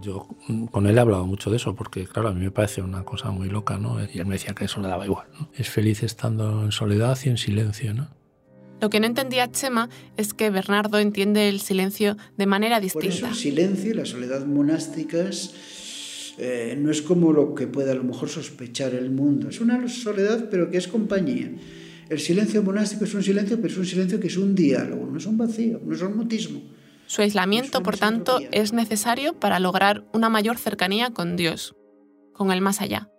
Yo 0.00 0.28
con 0.70 0.86
él 0.86 0.96
he 0.96 1.00
hablado 1.00 1.26
mucho 1.26 1.50
de 1.50 1.56
eso, 1.56 1.74
porque 1.74 2.06
claro, 2.06 2.28
a 2.28 2.32
mí 2.32 2.40
me 2.40 2.50
parece 2.50 2.80
una 2.80 3.04
cosa 3.04 3.30
muy 3.30 3.48
loca, 3.48 3.78
¿no? 3.78 3.98
Y 4.02 4.18
él 4.18 4.26
me 4.26 4.34
decía 4.34 4.54
que 4.54 4.64
eso 4.66 4.80
le 4.80 4.88
daba 4.88 5.04
igual, 5.04 5.26
¿no? 5.38 5.50
Es 5.56 5.68
feliz 5.68 6.02
estando 6.02 6.64
en 6.64 6.72
soledad 6.72 7.18
y 7.24 7.28
en 7.28 7.36
silencio, 7.36 7.92
¿no? 7.92 8.08
Lo 8.80 8.88
que 8.88 8.98
no 9.00 9.06
entendía 9.06 9.50
Chema 9.50 9.90
es 10.16 10.32
que 10.32 10.48
Bernardo 10.50 10.98
entiende 10.98 11.48
el 11.48 11.60
silencio 11.60 12.16
de 12.38 12.46
manera 12.46 12.80
Por 12.80 12.86
eso 12.86 12.98
distinta. 13.00 13.28
el 13.28 13.34
silencio 13.34 13.90
y 13.90 13.94
la 13.94 14.06
soledad 14.06 14.46
monásticas 14.46 15.54
eh, 16.38 16.74
no 16.80 16.90
es 16.90 17.02
como 17.02 17.32
lo 17.32 17.54
que 17.54 17.66
puede 17.66 17.90
a 17.90 17.94
lo 17.94 18.04
mejor 18.04 18.30
sospechar 18.30 18.94
el 18.94 19.10
mundo. 19.10 19.50
Es 19.50 19.60
una 19.60 19.86
soledad, 19.88 20.48
pero 20.50 20.70
que 20.70 20.78
es 20.78 20.88
compañía. 20.88 21.52
El 22.08 22.18
silencio 22.18 22.62
monástico 22.62 23.04
es 23.04 23.12
un 23.12 23.22
silencio, 23.22 23.56
pero 23.56 23.68
es 23.68 23.78
un 23.78 23.84
silencio 23.84 24.18
que 24.18 24.28
es 24.28 24.36
un 24.38 24.54
diálogo, 24.54 25.06
no 25.06 25.18
es 25.18 25.26
un 25.26 25.36
vacío, 25.36 25.80
no 25.84 25.94
es 25.94 26.00
un 26.00 26.16
mutismo. 26.16 26.62
Su 27.10 27.22
aislamiento, 27.22 27.82
por 27.82 27.96
tanto, 27.96 28.38
es 28.52 28.72
necesario 28.72 29.34
para 29.34 29.58
lograr 29.58 30.04
una 30.12 30.28
mayor 30.28 30.58
cercanía 30.58 31.10
con 31.10 31.34
Dios, 31.34 31.74
con 32.32 32.52
el 32.52 32.60
más 32.60 32.80
allá. 32.80 33.10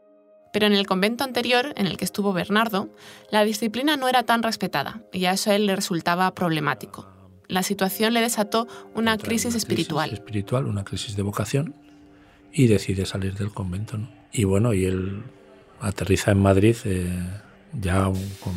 Pero 0.53 0.65
en 0.65 0.71
el 0.71 0.87
convento 0.87 1.25
anterior, 1.25 1.73
en 1.75 1.87
el 1.87 1.97
que 1.97 2.05
estuvo 2.05 2.31
Bernardo, 2.31 2.87
la 3.31 3.43
disciplina 3.43 3.97
no 3.97 4.07
era 4.07 4.23
tan 4.23 4.43
respetada 4.43 5.03
y 5.11 5.25
a 5.25 5.33
eso 5.33 5.51
a 5.51 5.55
él 5.55 5.65
le 5.65 5.75
resultaba 5.75 6.33
problemático. 6.33 7.05
La 7.49 7.63
situación 7.63 8.13
le 8.13 8.21
desató 8.21 8.65
una 8.95 9.17
crisis 9.17 9.55
espiritual. 9.55 10.11
Crisis 10.11 10.23
espiritual, 10.23 10.67
una 10.67 10.85
crisis 10.85 11.17
de 11.17 11.23
vocación, 11.23 11.75
y 12.53 12.67
decide 12.67 13.05
salir 13.05 13.33
del 13.33 13.51
convento, 13.51 13.97
¿no? 13.97 14.09
Y 14.31 14.45
bueno, 14.45 14.73
y 14.73 14.85
él 14.85 15.21
aterriza 15.81 16.31
en 16.31 16.41
Madrid 16.41 16.77
eh, 16.85 17.11
ya 17.73 18.05
con, 18.05 18.53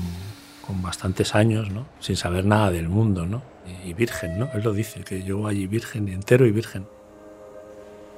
con 0.65 0.81
bastantes 0.81 1.35
años, 1.35 1.73
¿no? 1.73 1.89
Sin 1.99 2.15
saber 2.15 2.45
nada 2.45 2.71
del 2.71 2.89
mundo, 2.89 3.27
¿no? 3.27 3.54
Y, 3.85 3.95
virgen, 3.95 4.39
¿no? 4.39 4.51
Él 4.55 4.63
lo 4.63 4.73
dice, 4.73 5.05
que 5.05 5.23
llegó 5.23 5.47
allí 5.47 5.67
virgen, 5.67 6.09
entero 6.09 6.47
y 6.47 6.53
virgen. 6.53 6.87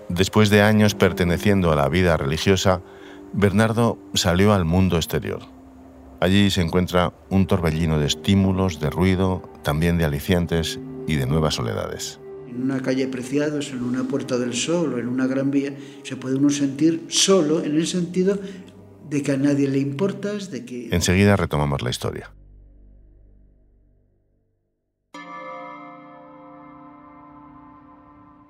Después 0.09 0.50
de 0.50 0.62
años 0.62 0.95
perteneciendo 0.95 1.73
a 1.73 1.76
la 1.76 1.88
vida 1.88 2.17
religiosa, 2.17 2.81
Bernardo 3.33 3.99
salió 4.15 4.53
al 4.53 4.65
mundo 4.65 4.97
exterior. 4.97 5.41
Allí 6.21 6.50
se 6.50 6.62
encuentra 6.62 7.12
un 7.29 7.47
torbellino 7.47 7.99
de 7.99 8.07
estímulos, 8.07 8.81
de 8.81 8.91
ruido, 8.91 9.43
también 9.62 9.99
de 9.99 10.05
alicientes 10.05 10.81
y 11.07 11.17
de 11.17 11.26
nuevas 11.26 11.55
soledades. 11.55 12.21
En 12.49 12.62
una 12.62 12.81
calle 12.81 13.07
Preciados, 13.09 13.71
en 13.71 13.83
una 13.83 14.05
Puerta 14.05 14.38
del 14.38 14.55
Sol 14.55 14.95
o 14.95 14.99
en 14.99 15.09
una 15.09 15.26
Gran 15.26 15.50
Vía, 15.50 15.76
se 16.05 16.17
puede 16.17 16.37
uno 16.37 16.50
sentir 16.50 17.05
solo 17.09 17.62
en 17.62 17.76
el 17.76 17.87
sentido 17.87 18.38
de 19.11 19.23
que 19.23 19.33
a 19.33 19.37
nadie 19.37 19.69
le 19.69 19.79
importas, 19.79 20.50
de 20.50 20.65
que... 20.65 20.88
Enseguida 20.91 21.37
retomamos 21.37 21.83
la 21.83 21.91
historia. 21.91 22.31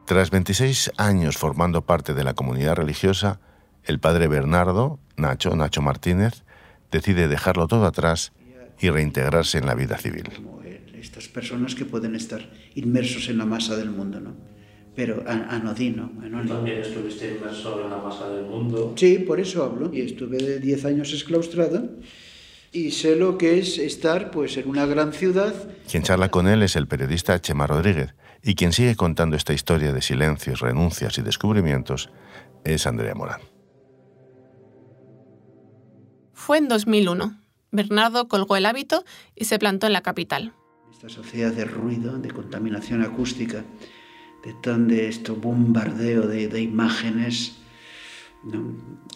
Tras 0.06 0.30
26 0.30 0.92
años 0.96 1.36
formando 1.36 1.82
parte 1.84 2.14
de 2.14 2.22
la 2.24 2.34
comunidad 2.34 2.76
religiosa, 2.76 3.40
el 3.84 3.98
padre 3.98 4.28
Bernardo, 4.28 5.00
Nacho, 5.16 5.54
Nacho 5.56 5.82
Martínez, 5.82 6.44
decide 6.92 7.28
dejarlo 7.28 7.66
todo 7.66 7.86
atrás 7.86 8.32
y 8.80 8.88
reintegrarse 8.90 9.58
en 9.58 9.66
la 9.66 9.74
vida 9.74 9.98
civil. 9.98 10.24
como 10.34 10.62
el- 10.62 10.94
estas 11.00 11.28
personas 11.28 11.74
que 11.74 11.84
pueden 11.84 12.14
estar 12.14 12.40
inmersos 12.74 13.28
en 13.28 13.38
la 13.38 13.46
masa 13.46 13.76
del 13.76 13.90
mundo, 13.90 14.20
¿no? 14.20 14.34
Pero 14.94 15.24
a- 15.26 15.54
anodino, 15.56 16.10
anónimo. 16.22 16.66
estuviste 16.66 17.36
inmerso 17.36 17.82
en 17.84 17.90
la 17.90 17.98
masa 17.98 18.28
del 18.30 18.44
mundo. 18.46 18.94
Sí, 18.96 19.18
por 19.18 19.40
eso 19.40 19.64
hablo. 19.64 19.92
Y 19.92 20.00
estuve 20.02 20.38
de 20.38 20.58
10 20.60 20.84
años 20.84 21.12
exclaustrado 21.12 21.90
y 22.76 22.90
sé 22.90 23.16
lo 23.16 23.38
que 23.38 23.58
es 23.58 23.78
estar 23.78 24.30
pues 24.30 24.58
en 24.58 24.68
una 24.68 24.84
gran 24.84 25.14
ciudad. 25.14 25.54
Quien 25.90 26.02
charla 26.02 26.28
con 26.30 26.46
él 26.46 26.62
es 26.62 26.76
el 26.76 26.86
periodista 26.86 27.40
Chema 27.40 27.66
Rodríguez 27.66 28.14
y 28.42 28.54
quien 28.54 28.74
sigue 28.74 28.96
contando 28.96 29.34
esta 29.34 29.54
historia 29.54 29.94
de 29.94 30.02
silencios, 30.02 30.60
renuncias 30.60 31.16
y 31.16 31.22
descubrimientos 31.22 32.10
es 32.64 32.86
Andrea 32.86 33.14
Morán. 33.14 33.40
Fue 36.34 36.58
en 36.58 36.68
2001. 36.68 37.40
Bernardo 37.70 38.28
colgó 38.28 38.56
el 38.56 38.66
hábito 38.66 39.04
y 39.34 39.46
se 39.46 39.58
plantó 39.58 39.86
en 39.86 39.94
la 39.94 40.02
capital. 40.02 40.52
Esta 40.92 41.08
sociedad 41.08 41.52
de 41.52 41.64
ruido, 41.64 42.18
de 42.18 42.30
contaminación 42.30 43.02
acústica, 43.02 43.64
de 44.44 44.52
tan 44.62 44.86
de 44.86 45.08
esto 45.08 45.34
bombardeo 45.34 46.26
de, 46.26 46.48
de 46.48 46.60
imágenes, 46.60 47.56
¿no? 48.44 49.06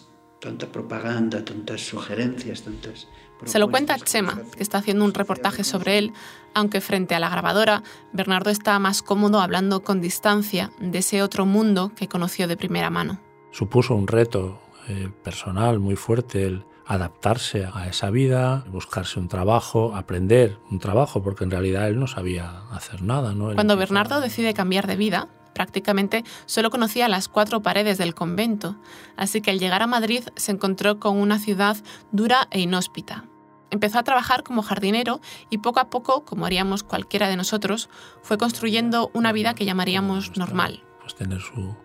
tanta 0.41 0.65
propaganda, 0.71 1.45
tantas 1.45 1.81
sugerencias, 1.81 2.63
tantas... 2.63 3.07
Se 3.45 3.59
lo 3.59 3.69
cuenta 3.69 3.95
propuestas 3.95 4.03
Chema, 4.03 4.41
que 4.55 4.63
está 4.63 4.77
haciendo 4.77 5.05
un 5.05 5.13
reportaje 5.13 5.63
sobre 5.63 5.97
él, 5.97 6.13
aunque 6.53 6.81
frente 6.81 7.15
a 7.15 7.19
la 7.19 7.29
grabadora, 7.29 7.83
Bernardo 8.13 8.49
está 8.49 8.77
más 8.79 9.01
cómodo 9.01 9.39
hablando 9.39 9.83
con 9.83 10.01
distancia 10.01 10.71
de 10.79 10.99
ese 10.99 11.21
otro 11.21 11.45
mundo 11.45 11.91
que 11.95 12.07
conoció 12.07 12.47
de 12.47 12.57
primera 12.57 12.89
mano. 12.89 13.19
Supuso 13.51 13.95
un 13.95 14.07
reto 14.07 14.61
eh, 14.87 15.09
personal 15.23 15.79
muy 15.79 15.95
fuerte 15.95 16.45
el 16.45 16.65
adaptarse 16.85 17.67
a 17.73 17.87
esa 17.87 18.09
vida, 18.09 18.65
buscarse 18.69 19.19
un 19.19 19.27
trabajo, 19.27 19.95
aprender 19.95 20.57
un 20.69 20.79
trabajo, 20.79 21.23
porque 21.23 21.43
en 21.45 21.51
realidad 21.51 21.87
él 21.87 21.99
no 21.99 22.07
sabía 22.07 22.63
hacer 22.71 23.01
nada. 23.01 23.33
Cuando 23.55 23.77
Bernardo 23.77 24.19
decide 24.19 24.53
cambiar 24.53 24.87
de 24.87 24.97
vida, 24.97 25.29
prácticamente 25.53 26.23
solo 26.45 26.69
conocía 26.69 27.07
las 27.07 27.29
cuatro 27.29 27.61
paredes 27.61 27.97
del 27.97 28.13
convento, 28.13 28.75
así 29.15 29.41
que 29.41 29.51
al 29.51 29.59
llegar 29.59 29.81
a 29.81 29.87
Madrid 29.87 30.23
se 30.35 30.51
encontró 30.51 30.99
con 30.99 31.17
una 31.17 31.39
ciudad 31.39 31.77
dura 32.11 32.47
e 32.51 32.59
inhóspita. 32.59 33.25
Empezó 33.71 33.99
a 33.99 34.03
trabajar 34.03 34.43
como 34.43 34.61
jardinero 34.61 35.21
y 35.49 35.59
poco 35.59 35.79
a 35.79 35.89
poco, 35.89 36.25
como 36.25 36.45
haríamos 36.45 36.83
cualquiera 36.83 37.29
de 37.29 37.37
nosotros, 37.37 37.89
fue 38.21 38.37
construyendo 38.37 39.09
una 39.13 39.31
vida 39.31 39.55
que 39.55 39.65
llamaríamos 39.65 40.37
normal. 40.37 40.83
Pues 40.99 41.15
tener 41.15 41.39
su, 41.41 41.75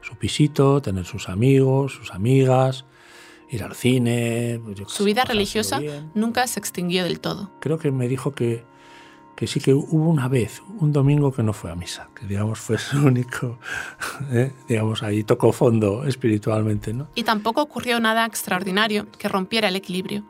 su 0.00 0.16
pisito, 0.16 0.80
tener 0.82 1.04
sus 1.04 1.28
amigos, 1.28 1.92
sus 1.92 2.12
amigas, 2.12 2.84
ir 3.50 3.62
al 3.62 3.74
cine. 3.74 4.60
pues 4.64 4.78
yo 4.78 4.88
Su 4.88 5.04
vida 5.04 5.24
religiosa 5.24 5.78
bien. 5.78 6.10
nunca 6.14 6.46
se 6.46 6.58
extinguió 6.58 7.04
del 7.04 7.20
todo. 7.20 7.50
Creo 7.60 7.78
que 7.78 7.90
me 7.92 8.08
dijo 8.08 8.34
que, 8.34 8.64
que 9.36 9.46
sí 9.46 9.60
que 9.60 9.74
hubo 9.74 10.08
una 10.08 10.28
vez, 10.28 10.62
un 10.78 10.92
domingo 10.92 11.32
que 11.32 11.42
no 11.42 11.52
fue 11.52 11.70
a 11.70 11.74
misa, 11.74 12.08
que 12.18 12.26
digamos 12.26 12.58
fue 12.58 12.78
su 12.78 12.96
único, 13.06 13.58
¿eh? 14.30 14.52
digamos 14.66 15.02
ahí 15.02 15.22
tocó 15.24 15.52
fondo 15.52 16.04
espiritualmente, 16.04 16.94
¿no? 16.94 17.08
Y 17.14 17.24
tampoco 17.24 17.60
ocurrió 17.60 18.00
nada 18.00 18.24
extraordinario 18.24 19.06
que 19.18 19.28
rompiera 19.28 19.68
el 19.68 19.76
equilibrio. 19.76 20.24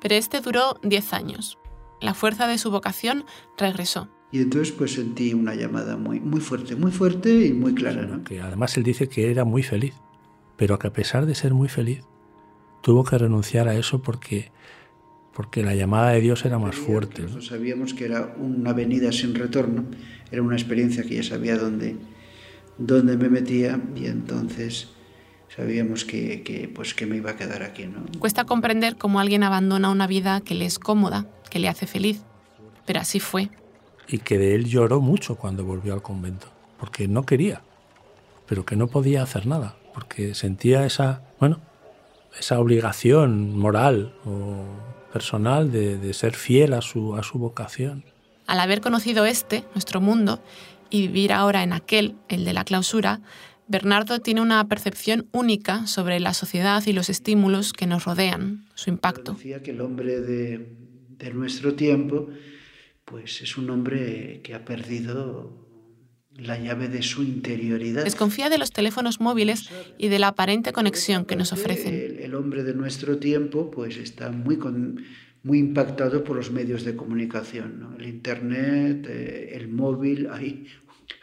Pero 0.00 0.14
este 0.14 0.40
duró 0.40 0.78
10 0.82 1.12
años. 1.12 1.58
La 2.00 2.14
fuerza 2.14 2.46
de 2.46 2.58
su 2.58 2.70
vocación 2.70 3.24
regresó. 3.58 4.08
Y 4.32 4.38
entonces 4.38 4.72
pues 4.72 4.94
sentí 4.94 5.34
una 5.34 5.54
llamada 5.54 5.96
muy, 5.96 6.20
muy 6.20 6.40
fuerte, 6.40 6.76
muy 6.76 6.92
fuerte 6.92 7.46
y 7.46 7.52
muy 7.52 7.74
clara, 7.74 8.06
¿no? 8.06 8.22
Que 8.22 8.40
además 8.40 8.76
él 8.76 8.84
dice 8.84 9.08
que 9.08 9.30
era 9.30 9.44
muy 9.44 9.62
feliz, 9.62 9.94
pero 10.56 10.78
que 10.78 10.86
a 10.86 10.92
pesar 10.92 11.26
de 11.26 11.34
ser 11.34 11.52
muy 11.52 11.68
feliz, 11.68 12.04
tuvo 12.80 13.04
que 13.04 13.18
renunciar 13.18 13.68
a 13.68 13.74
eso 13.74 14.02
porque, 14.02 14.52
porque 15.34 15.62
la 15.62 15.74
llamada 15.74 16.12
de 16.12 16.20
Dios 16.20 16.44
era 16.44 16.58
más 16.58 16.76
fuerte. 16.76 17.22
¿no? 17.22 17.26
Nosotros 17.26 17.46
sabíamos 17.46 17.92
que 17.92 18.04
era 18.04 18.34
una 18.38 18.72
venida 18.72 19.10
sin 19.10 19.34
retorno, 19.34 19.86
era 20.30 20.42
una 20.42 20.54
experiencia 20.54 21.02
que 21.02 21.16
ya 21.16 21.22
sabía 21.24 21.58
dónde, 21.58 21.96
dónde 22.78 23.16
me 23.16 23.28
metía 23.28 23.80
y 23.96 24.06
entonces 24.06 24.90
sabíamos 25.56 26.04
que, 26.04 26.42
que, 26.42 26.68
pues, 26.68 26.94
que 26.94 27.06
me 27.06 27.16
iba 27.16 27.32
a 27.32 27.36
quedar 27.36 27.62
aquí, 27.62 27.86
¿no? 27.86 28.04
Cuesta 28.18 28.44
comprender 28.44 28.96
cómo 28.96 29.20
alguien 29.20 29.42
abandona 29.42 29.90
una 29.90 30.06
vida 30.06 30.40
que 30.40 30.54
le 30.54 30.64
es 30.66 30.78
cómoda, 30.78 31.26
que 31.50 31.58
le 31.58 31.68
hace 31.68 31.86
feliz. 31.86 32.22
Pero 32.86 33.00
así 33.00 33.20
fue. 33.20 33.50
y 34.08 34.18
que 34.18 34.38
de 34.38 34.54
él 34.56 34.64
lloró 34.64 35.00
mucho 35.00 35.36
cuando 35.36 35.64
volvió 35.64 35.94
al 35.94 36.02
convento, 36.02 36.48
porque 36.78 37.06
no 37.06 37.24
quería, 37.24 37.62
pero 38.48 38.64
que 38.64 38.74
no 38.74 38.88
podía 38.88 39.22
hacer 39.22 39.46
nada, 39.46 39.76
porque 39.94 40.34
sentía 40.34 40.84
esa, 40.84 41.22
bueno, 41.38 41.60
esa 42.38 42.58
obligación 42.58 43.56
moral 43.56 44.12
o 44.24 44.64
personal 45.12 45.70
de, 45.70 45.96
de 45.98 46.12
ser 46.14 46.34
fiel 46.34 46.72
a 46.74 46.80
su, 46.80 47.14
a 47.14 47.22
su 47.22 47.38
vocación. 47.38 48.04
Al 48.46 48.58
haber 48.58 48.80
conocido 48.80 49.26
este, 49.26 49.64
nuestro 49.74 50.00
mundo, 50.00 50.40
y 50.90 51.02
vivir 51.06 51.32
ahora 51.32 51.62
en 51.62 51.72
aquel, 51.72 52.16
el 52.28 52.44
de 52.44 52.52
la 52.52 52.64
clausura, 52.64 53.20
Bernardo 53.70 54.20
tiene 54.20 54.40
una 54.40 54.66
percepción 54.68 55.28
única 55.32 55.86
sobre 55.86 56.18
la 56.18 56.34
sociedad 56.34 56.82
y 56.86 56.92
los 56.92 57.08
estímulos 57.08 57.72
que 57.72 57.86
nos 57.86 58.04
rodean, 58.04 58.64
su 58.74 58.90
impacto. 58.90 59.34
Decía 59.34 59.62
que 59.62 59.70
el 59.70 59.80
hombre 59.80 60.20
de, 60.20 60.74
de 61.18 61.32
nuestro 61.32 61.74
tiempo 61.74 62.28
pues 63.04 63.42
es 63.42 63.56
un 63.56 63.70
hombre 63.70 64.40
que 64.42 64.54
ha 64.54 64.64
perdido 64.64 65.68
la 66.36 66.58
llave 66.58 66.88
de 66.88 67.02
su 67.02 67.22
interioridad. 67.22 68.04
Desconfía 68.04 68.48
de 68.48 68.58
los 68.58 68.70
teléfonos 68.70 69.20
móviles 69.20 69.68
y 69.98 70.08
de 70.08 70.18
la 70.18 70.28
aparente 70.28 70.72
conexión 70.72 71.24
que 71.24 71.36
nos 71.36 71.52
ofrecen. 71.52 71.94
El, 71.94 72.18
el 72.20 72.34
hombre 72.34 72.64
de 72.64 72.74
nuestro 72.74 73.18
tiempo 73.18 73.70
pues 73.70 73.96
está 73.96 74.30
muy, 74.30 74.56
con, 74.56 75.04
muy 75.42 75.58
impactado 75.58 76.24
por 76.24 76.36
los 76.36 76.50
medios 76.50 76.84
de 76.84 76.96
comunicación, 76.96 77.80
¿no? 77.80 77.96
el 77.96 78.08
Internet, 78.08 79.06
eh, 79.08 79.50
el 79.54 79.68
móvil, 79.68 80.28
hay, 80.30 80.66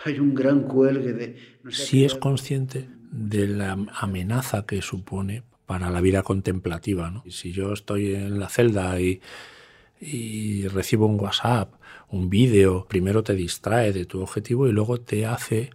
hay 0.04 0.20
un 0.20 0.34
gran 0.34 0.64
cuelgue 0.64 1.14
de... 1.14 1.38
No 1.64 1.72
sé 1.72 1.86
si 1.86 2.06
es 2.06 2.16
consciente 2.16 2.90
de 3.12 3.48
la 3.48 3.78
amenaza 4.00 4.66
que 4.66 4.82
supone 4.82 5.44
para 5.66 5.90
la 5.90 6.02
vida 6.02 6.24
contemplativa. 6.24 7.12
¿no? 7.12 7.24
Si 7.30 7.52
yo 7.52 7.74
estoy 7.74 8.16
en 8.16 8.40
la 8.40 8.50
celda 8.50 9.00
y, 9.00 9.22
y 10.00 10.68
recibo 10.68 11.06
un 11.06 11.20
WhatsApp, 11.20 11.74
un 12.10 12.30
vídeo, 12.30 12.86
primero 12.88 13.24
te 13.24 13.34
distrae 13.34 13.92
de 13.94 14.06
tu 14.06 14.22
objetivo 14.22 14.68
y 14.68 14.72
luego 14.72 15.00
te 15.00 15.26
hace, 15.26 15.72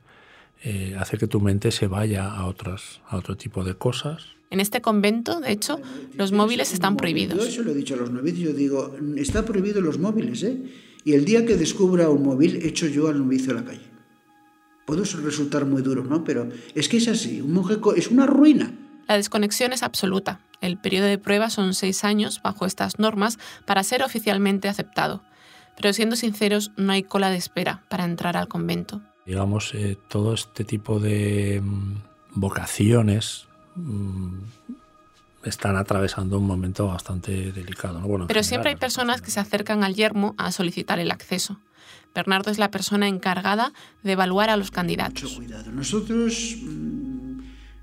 eh, 0.64 0.96
hace 0.98 1.18
que 1.18 1.26
tu 1.26 1.40
mente 1.40 1.70
se 1.70 1.86
vaya 1.86 2.26
a, 2.26 2.46
otras, 2.46 3.00
a 3.08 3.16
otro 3.16 3.36
tipo 3.36 3.64
de 3.64 3.74
cosas. 3.74 4.28
En 4.50 4.60
este 4.60 4.82
convento, 4.82 5.40
de 5.40 5.52
hecho, 5.52 5.80
los 6.14 6.32
móviles 6.32 6.72
están 6.72 6.96
prohibidos. 6.96 7.38
Yo 7.38 7.44
eso 7.44 7.62
lo 7.62 7.70
he 7.70 7.74
dicho 7.74 7.94
a 7.94 7.98
los 7.98 8.10
novicios, 8.10 8.54
digo, 8.54 8.96
está 9.16 9.44
prohibido 9.44 9.80
los 9.80 9.98
móviles, 9.98 10.42
¿eh? 10.42 10.58
Y 11.04 11.14
el 11.14 11.24
día 11.24 11.44
que 11.44 11.56
descubra 11.56 12.10
un 12.10 12.22
móvil, 12.22 12.60
echo 12.62 12.86
yo 12.86 13.08
al 13.08 13.18
novicio 13.18 13.52
a 13.52 13.54
la 13.56 13.64
calle. 13.64 13.91
Puedo 14.86 15.04
resultar 15.04 15.64
muy 15.64 15.82
duro, 15.82 16.04
¿no? 16.04 16.24
Pero 16.24 16.48
es 16.74 16.88
que 16.88 16.96
es 16.96 17.08
así, 17.08 17.40
un 17.40 17.52
monje 17.52 17.78
es 17.96 18.08
una 18.08 18.26
ruina. 18.26 18.72
La 19.08 19.16
desconexión 19.16 19.72
es 19.72 19.82
absoluta. 19.82 20.40
El 20.60 20.78
periodo 20.78 21.06
de 21.06 21.18
prueba 21.18 21.50
son 21.50 21.74
seis 21.74 22.04
años 22.04 22.40
bajo 22.42 22.66
estas 22.66 22.98
normas 22.98 23.38
para 23.64 23.82
ser 23.82 24.02
oficialmente 24.02 24.68
aceptado. 24.68 25.22
Pero 25.76 25.92
siendo 25.92 26.16
sinceros, 26.16 26.70
no 26.76 26.92
hay 26.92 27.02
cola 27.02 27.30
de 27.30 27.36
espera 27.36 27.82
para 27.88 28.04
entrar 28.04 28.36
al 28.36 28.48
convento. 28.48 29.00
Digamos, 29.26 29.74
eh, 29.74 29.96
todo 30.08 30.34
este 30.34 30.64
tipo 30.64 31.00
de 31.00 31.60
mm, 31.62 31.94
vocaciones 32.34 33.46
mm, 33.74 34.38
están 35.44 35.76
atravesando 35.76 36.38
un 36.38 36.46
momento 36.46 36.86
bastante 36.88 37.52
delicado. 37.52 38.00
¿no? 38.00 38.06
Bueno, 38.06 38.24
en 38.24 38.28
Pero 38.28 38.42
siempre 38.42 38.70
hay 38.70 38.74
general, 38.74 38.80
personas 38.80 39.22
que 39.22 39.30
se 39.30 39.40
acercan 39.40 39.84
al 39.84 39.94
yermo 39.94 40.34
a 40.38 40.52
solicitar 40.52 40.98
el 40.98 41.10
acceso. 41.10 41.58
Bernardo 42.14 42.50
es 42.50 42.58
la 42.58 42.70
persona 42.70 43.08
encargada 43.08 43.72
de 44.02 44.12
evaluar 44.12 44.50
a 44.50 44.56
los 44.56 44.68
Mucho 44.68 44.74
candidatos. 44.74 45.34
cuidado. 45.34 45.72
Nosotros 45.72 46.56
mm, 46.62 47.40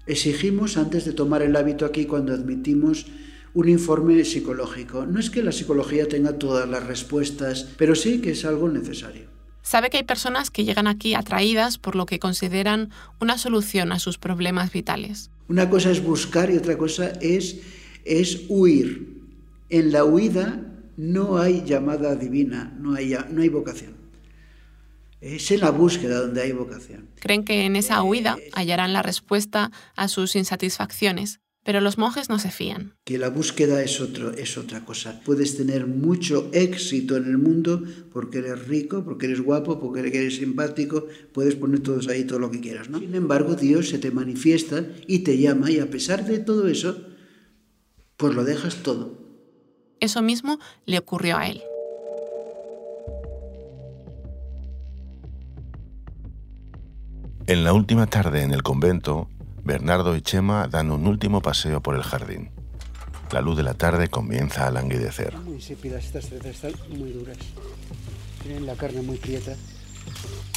exigimos, 0.07 0.77
antes 0.77 1.05
de 1.05 1.13
tomar 1.13 1.41
el 1.41 1.55
hábito 1.55 1.85
aquí, 1.85 2.05
cuando 2.05 2.33
admitimos 2.33 3.05
un 3.53 3.67
informe 3.67 4.23
psicológico. 4.25 5.05
No 5.05 5.19
es 5.19 5.29
que 5.29 5.43
la 5.43 5.51
psicología 5.51 6.07
tenga 6.07 6.37
todas 6.37 6.69
las 6.69 6.85
respuestas, 6.85 7.67
pero 7.77 7.95
sí 7.95 8.21
que 8.21 8.31
es 8.31 8.45
algo 8.45 8.69
necesario. 8.69 9.27
Sabe 9.61 9.89
que 9.89 9.97
hay 9.97 10.03
personas 10.03 10.51
que 10.51 10.63
llegan 10.63 10.87
aquí 10.87 11.13
atraídas 11.13 11.77
por 11.77 11.95
lo 11.95 12.05
que 12.05 12.19
consideran 12.19 12.89
una 13.19 13.37
solución 13.37 13.91
a 13.91 13.99
sus 13.99 14.17
problemas 14.17 14.71
vitales. 14.71 15.29
Una 15.47 15.69
cosa 15.69 15.91
es 15.91 16.03
buscar 16.03 16.49
y 16.51 16.57
otra 16.57 16.77
cosa 16.77 17.09
es, 17.21 17.59
es 18.05 18.43
huir. 18.49 19.19
En 19.69 19.91
la 19.91 20.05
huida 20.05 20.61
no 20.97 21.37
hay 21.37 21.63
llamada 21.65 22.15
divina, 22.15 22.75
no 22.79 22.95
hay, 22.95 23.15
no 23.31 23.41
hay 23.41 23.49
vocación. 23.49 23.98
Es 25.21 25.51
en 25.51 25.59
la 25.59 25.71
búsqueda 25.71 26.21
donde 26.21 26.41
hay 26.41 26.53
vocación. 26.53 27.09
Creen 27.19 27.43
que 27.43 27.65
en 27.65 27.75
esa 27.75 28.01
huida 28.03 28.37
hallarán 28.53 28.93
la 28.93 29.01
respuesta 29.01 29.71
a 29.95 30.07
sus 30.07 30.35
insatisfacciones, 30.35 31.41
pero 31.63 31.81
los 31.81 31.97
monjes 31.97 32.29
no 32.29 32.39
se 32.39 32.51
fían. 32.51 32.95
Que 33.03 33.17
la 33.17 33.29
búsqueda 33.29 33.83
es, 33.83 33.99
otro, 33.99 34.31
es 34.31 34.57
otra 34.57 34.85
cosa. 34.85 35.21
Puedes 35.25 35.57
tener 35.57 35.87
mucho 35.87 36.49
éxito 36.53 37.17
en 37.17 37.25
el 37.25 37.37
mundo 37.37 37.83
porque 38.13 38.37
eres 38.37 38.67
rico, 38.67 39.03
porque 39.03 39.25
eres 39.25 39.41
guapo, 39.41 39.79
porque 39.79 39.99
eres 39.99 40.37
simpático, 40.37 41.07
puedes 41.33 41.55
poner 41.55 41.81
todos 41.81 42.07
ahí 42.07 42.23
todo 42.23 42.39
lo 42.39 42.49
que 42.49 42.61
quieras, 42.61 42.89
¿no? 42.89 42.99
Sin 42.99 43.13
embargo, 43.13 43.55
Dios 43.55 43.89
se 43.89 43.99
te 43.99 44.11
manifiesta 44.11 44.85
y 45.05 45.19
te 45.19 45.37
llama 45.37 45.69
y 45.69 45.79
a 45.79 45.89
pesar 45.89 46.25
de 46.25 46.39
todo 46.39 46.67
eso, 46.69 47.05
pues 48.15 48.33
lo 48.33 48.45
dejas 48.45 48.77
todo. 48.77 49.19
Eso 49.99 50.21
mismo 50.21 50.59
le 50.85 50.97
ocurrió 50.97 51.37
a 51.37 51.47
él. 51.47 51.61
En 57.49 57.63
la 57.63 57.73
última 57.73 58.05
tarde 58.05 58.43
en 58.43 58.51
el 58.51 58.61
convento, 58.61 59.27
Bernardo 59.63 60.15
y 60.15 60.21
Chema 60.21 60.67
dan 60.67 60.91
un 60.91 61.07
último 61.07 61.41
paseo 61.41 61.81
por 61.81 61.95
el 61.95 62.03
jardín. 62.03 62.51
La 63.31 63.41
luz 63.41 63.57
de 63.57 63.63
la 63.63 63.73
tarde 63.73 64.07
comienza 64.07 64.67
a 64.67 64.71
languidecer. 64.71 65.35
Muy 65.39 65.55
insípidas 65.55 66.05
estas 66.05 66.29
cerezas, 66.29 66.75
están 66.75 66.99
muy 66.99 67.11
duras. 67.11 67.37
Tienen 68.43 68.67
la 68.67 68.75
carne 68.75 69.01
muy 69.01 69.17
prieta. 69.17 69.55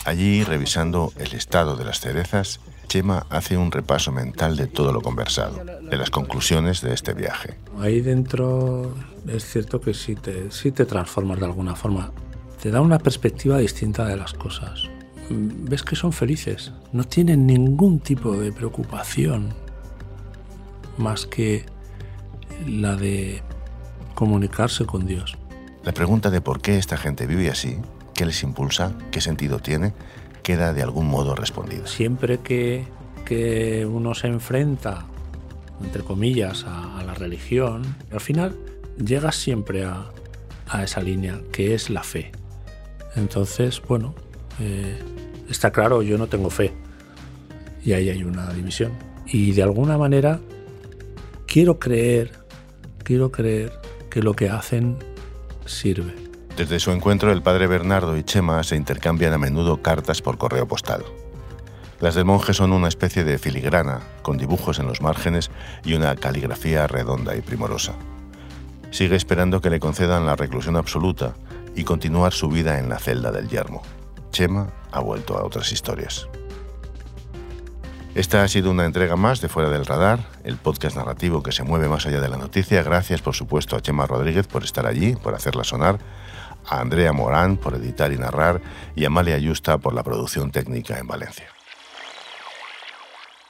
Allí, 0.05 0.45
revisando 0.45 1.15
el 1.17 1.33
estado 1.33 1.77
de 1.77 1.87
las 1.87 1.99
cerezas, 1.99 2.61
Chema 2.89 3.25
hace 3.31 3.57
un 3.57 3.73
repaso 3.73 4.13
mental 4.13 4.59
de 4.59 4.67
todo 4.67 4.93
lo 4.93 5.01
conversado, 5.01 5.65
de 5.65 5.97
las 5.97 6.11
conclusiones 6.11 6.83
de 6.83 6.93
este 6.93 7.15
viaje. 7.15 7.59
Ahí 7.81 8.03
dentro 8.03 8.95
es 9.27 9.47
cierto 9.47 9.81
que 9.81 9.95
sí 9.95 10.15
te, 10.15 10.51
sí 10.51 10.73
te 10.73 10.85
transformas 10.85 11.41
de 11.41 11.47
alguna 11.47 11.75
forma. 11.75 12.13
Te 12.61 12.71
da 12.71 12.83
una 12.83 12.99
perspectiva 12.99 13.57
distinta 13.57 14.05
de 14.05 14.19
las 14.19 14.35
cosas. 14.35 14.91
Mm, 15.33 15.69
Ves 15.69 15.83
que 15.83 15.97
son 15.97 16.13
felices, 16.13 16.73
no 16.93 17.05
tienen 17.05 17.47
ningún 17.47 18.01
tipo 18.01 18.37
de 18.37 18.53
preocupación 18.53 19.55
más 20.99 21.27
que 21.27 21.65
la 22.67 22.97
de 22.97 23.43
comunicarse 24.15 24.85
con 24.85 25.07
Dios. 25.07 25.37
La 25.85 25.93
pregunta 25.93 26.31
de 26.31 26.41
por 26.41 26.61
qué 26.61 26.79
esta 26.79 26.97
gente 26.97 27.27
vive 27.27 27.49
así, 27.51 27.79
qué 28.15 28.27
les 28.27 28.43
impulsa, 28.43 28.93
qué 29.11 29.21
sentido 29.21 29.59
tiene, 29.59 29.95
queda 30.43 30.73
de 30.73 30.83
algún 30.83 31.09
modo 31.09 31.35
respondida. 31.35 31.87
Siempre 31.87 32.39
que, 32.39 32.85
que 33.25 33.87
uno 33.87 34.15
se 34.15 34.29
enfrenta, 34.29 35.07
entre 35.83 36.03
comillas, 36.03 36.65
a, 36.65 36.99
a 36.99 37.05
la 37.05 37.15
religión, 37.15 37.97
al 38.13 38.21
final 38.21 38.57
llegas 39.03 39.37
siempre 39.37 39.85
a, 39.85 40.05
a 40.69 40.85
esa 40.85 41.01
línea, 41.01 41.41
que 41.53 41.75
es 41.75 41.91
la 41.91 42.03
fe. 42.03 42.33
Entonces, 43.17 43.81
bueno, 43.89 44.15
eh, 44.61 44.99
está 45.53 45.71
claro, 45.71 46.03
yo 46.03 46.19
no 46.19 46.27
tengo 46.27 46.51
fe. 46.51 46.73
Y 47.85 47.93
ahí 47.93 48.11
hay 48.11 48.25
una 48.25 48.53
división. 48.53 48.93
Y 49.27 49.53
de 49.53 49.63
alguna 49.63 49.97
manera 49.97 50.41
quiero 51.47 51.79
creer, 51.79 52.33
quiero 53.05 53.31
creer 53.31 53.73
que 54.11 54.23
lo 54.23 54.35
que 54.35 54.49
hacen 54.49 54.97
sirve. 55.65 56.15
Desde 56.57 56.81
su 56.81 56.91
encuentro, 56.91 57.33
el 57.33 57.43
padre 57.43 57.67
Bernardo 57.67 58.17
y 58.17 58.25
Chema 58.25 58.63
se 58.63 58.77
intercambian 58.77 59.33
a 59.33 59.39
menudo 59.39 59.81
cartas 59.81 60.21
por 60.21 60.37
correo 60.37 60.67
postal. 60.67 61.05
Las 62.01 62.15
del 62.15 62.25
monje 62.25 62.53
son 62.53 62.73
una 62.73 62.89
especie 62.89 63.25
de 63.25 63.39
filigrana, 63.39 64.01
con 64.23 64.37
dibujos 64.37 64.79
en 64.79 64.87
los 64.87 65.01
márgenes 65.01 65.51
y 65.85 65.95
una 65.95 66.17
caligrafía 66.17 66.87
redonda 66.87 67.37
y 67.37 67.43
primorosa. 67.43 67.95
Sigue 68.91 69.17
esperando 69.17 69.61
que 69.61 69.71
le 69.71 69.81
concedan 69.81 70.27
la 70.27 70.37
reclusión 70.37 70.77
absoluta 70.77 71.35
y 71.75 71.85
continuar 71.85 72.33
su 72.33 72.49
vida 72.49 72.79
en 72.79 72.89
la 72.89 72.99
celda 72.99 73.31
del 73.31 73.49
yermo. 73.49 73.83
Chema 74.33 74.73
ha 74.91 75.01
vuelto 75.01 75.39
a 75.39 75.45
otras 75.45 75.71
historias. 75.71 76.27
Esta 78.15 78.43
ha 78.43 78.49
sido 78.49 78.71
una 78.71 78.85
entrega 78.85 79.17
más 79.17 79.41
de 79.41 79.49
Fuera 79.49 79.71
del 79.71 79.87
Radar, 79.87 80.27
el 80.45 80.57
podcast 80.57 80.97
narrativo 80.97 81.43
que 81.43 81.53
se 81.53 81.63
mueve 81.63 81.89
más 81.89 82.05
allá 82.05 82.21
de 82.21 82.29
la 82.29 82.37
noticia. 82.37 82.83
Gracias, 82.83 83.23
por 83.23 83.35
supuesto, 83.35 83.77
a 83.77 83.81
Chema 83.81 84.07
Rodríguez 84.07 84.47
por 84.47 84.65
estar 84.65 84.87
allí, 84.87 85.15
por 85.15 85.35
hacerla 85.35 85.65
sonar, 85.65 85.99
a 86.67 86.81
Andrea 86.81 87.13
Morán 87.13 87.57
por 87.57 87.75
editar 87.75 88.13
y 88.13 88.19
narrar 88.19 88.61
y 88.97 89.05
a 89.05 89.07
Amalia 89.07 89.39
Yusta 89.39 89.79
por 89.79 89.95
la 89.95 90.03
producción 90.03 90.51
técnica 90.51 90.99
en 90.99 91.07
Valencia. 91.07 91.47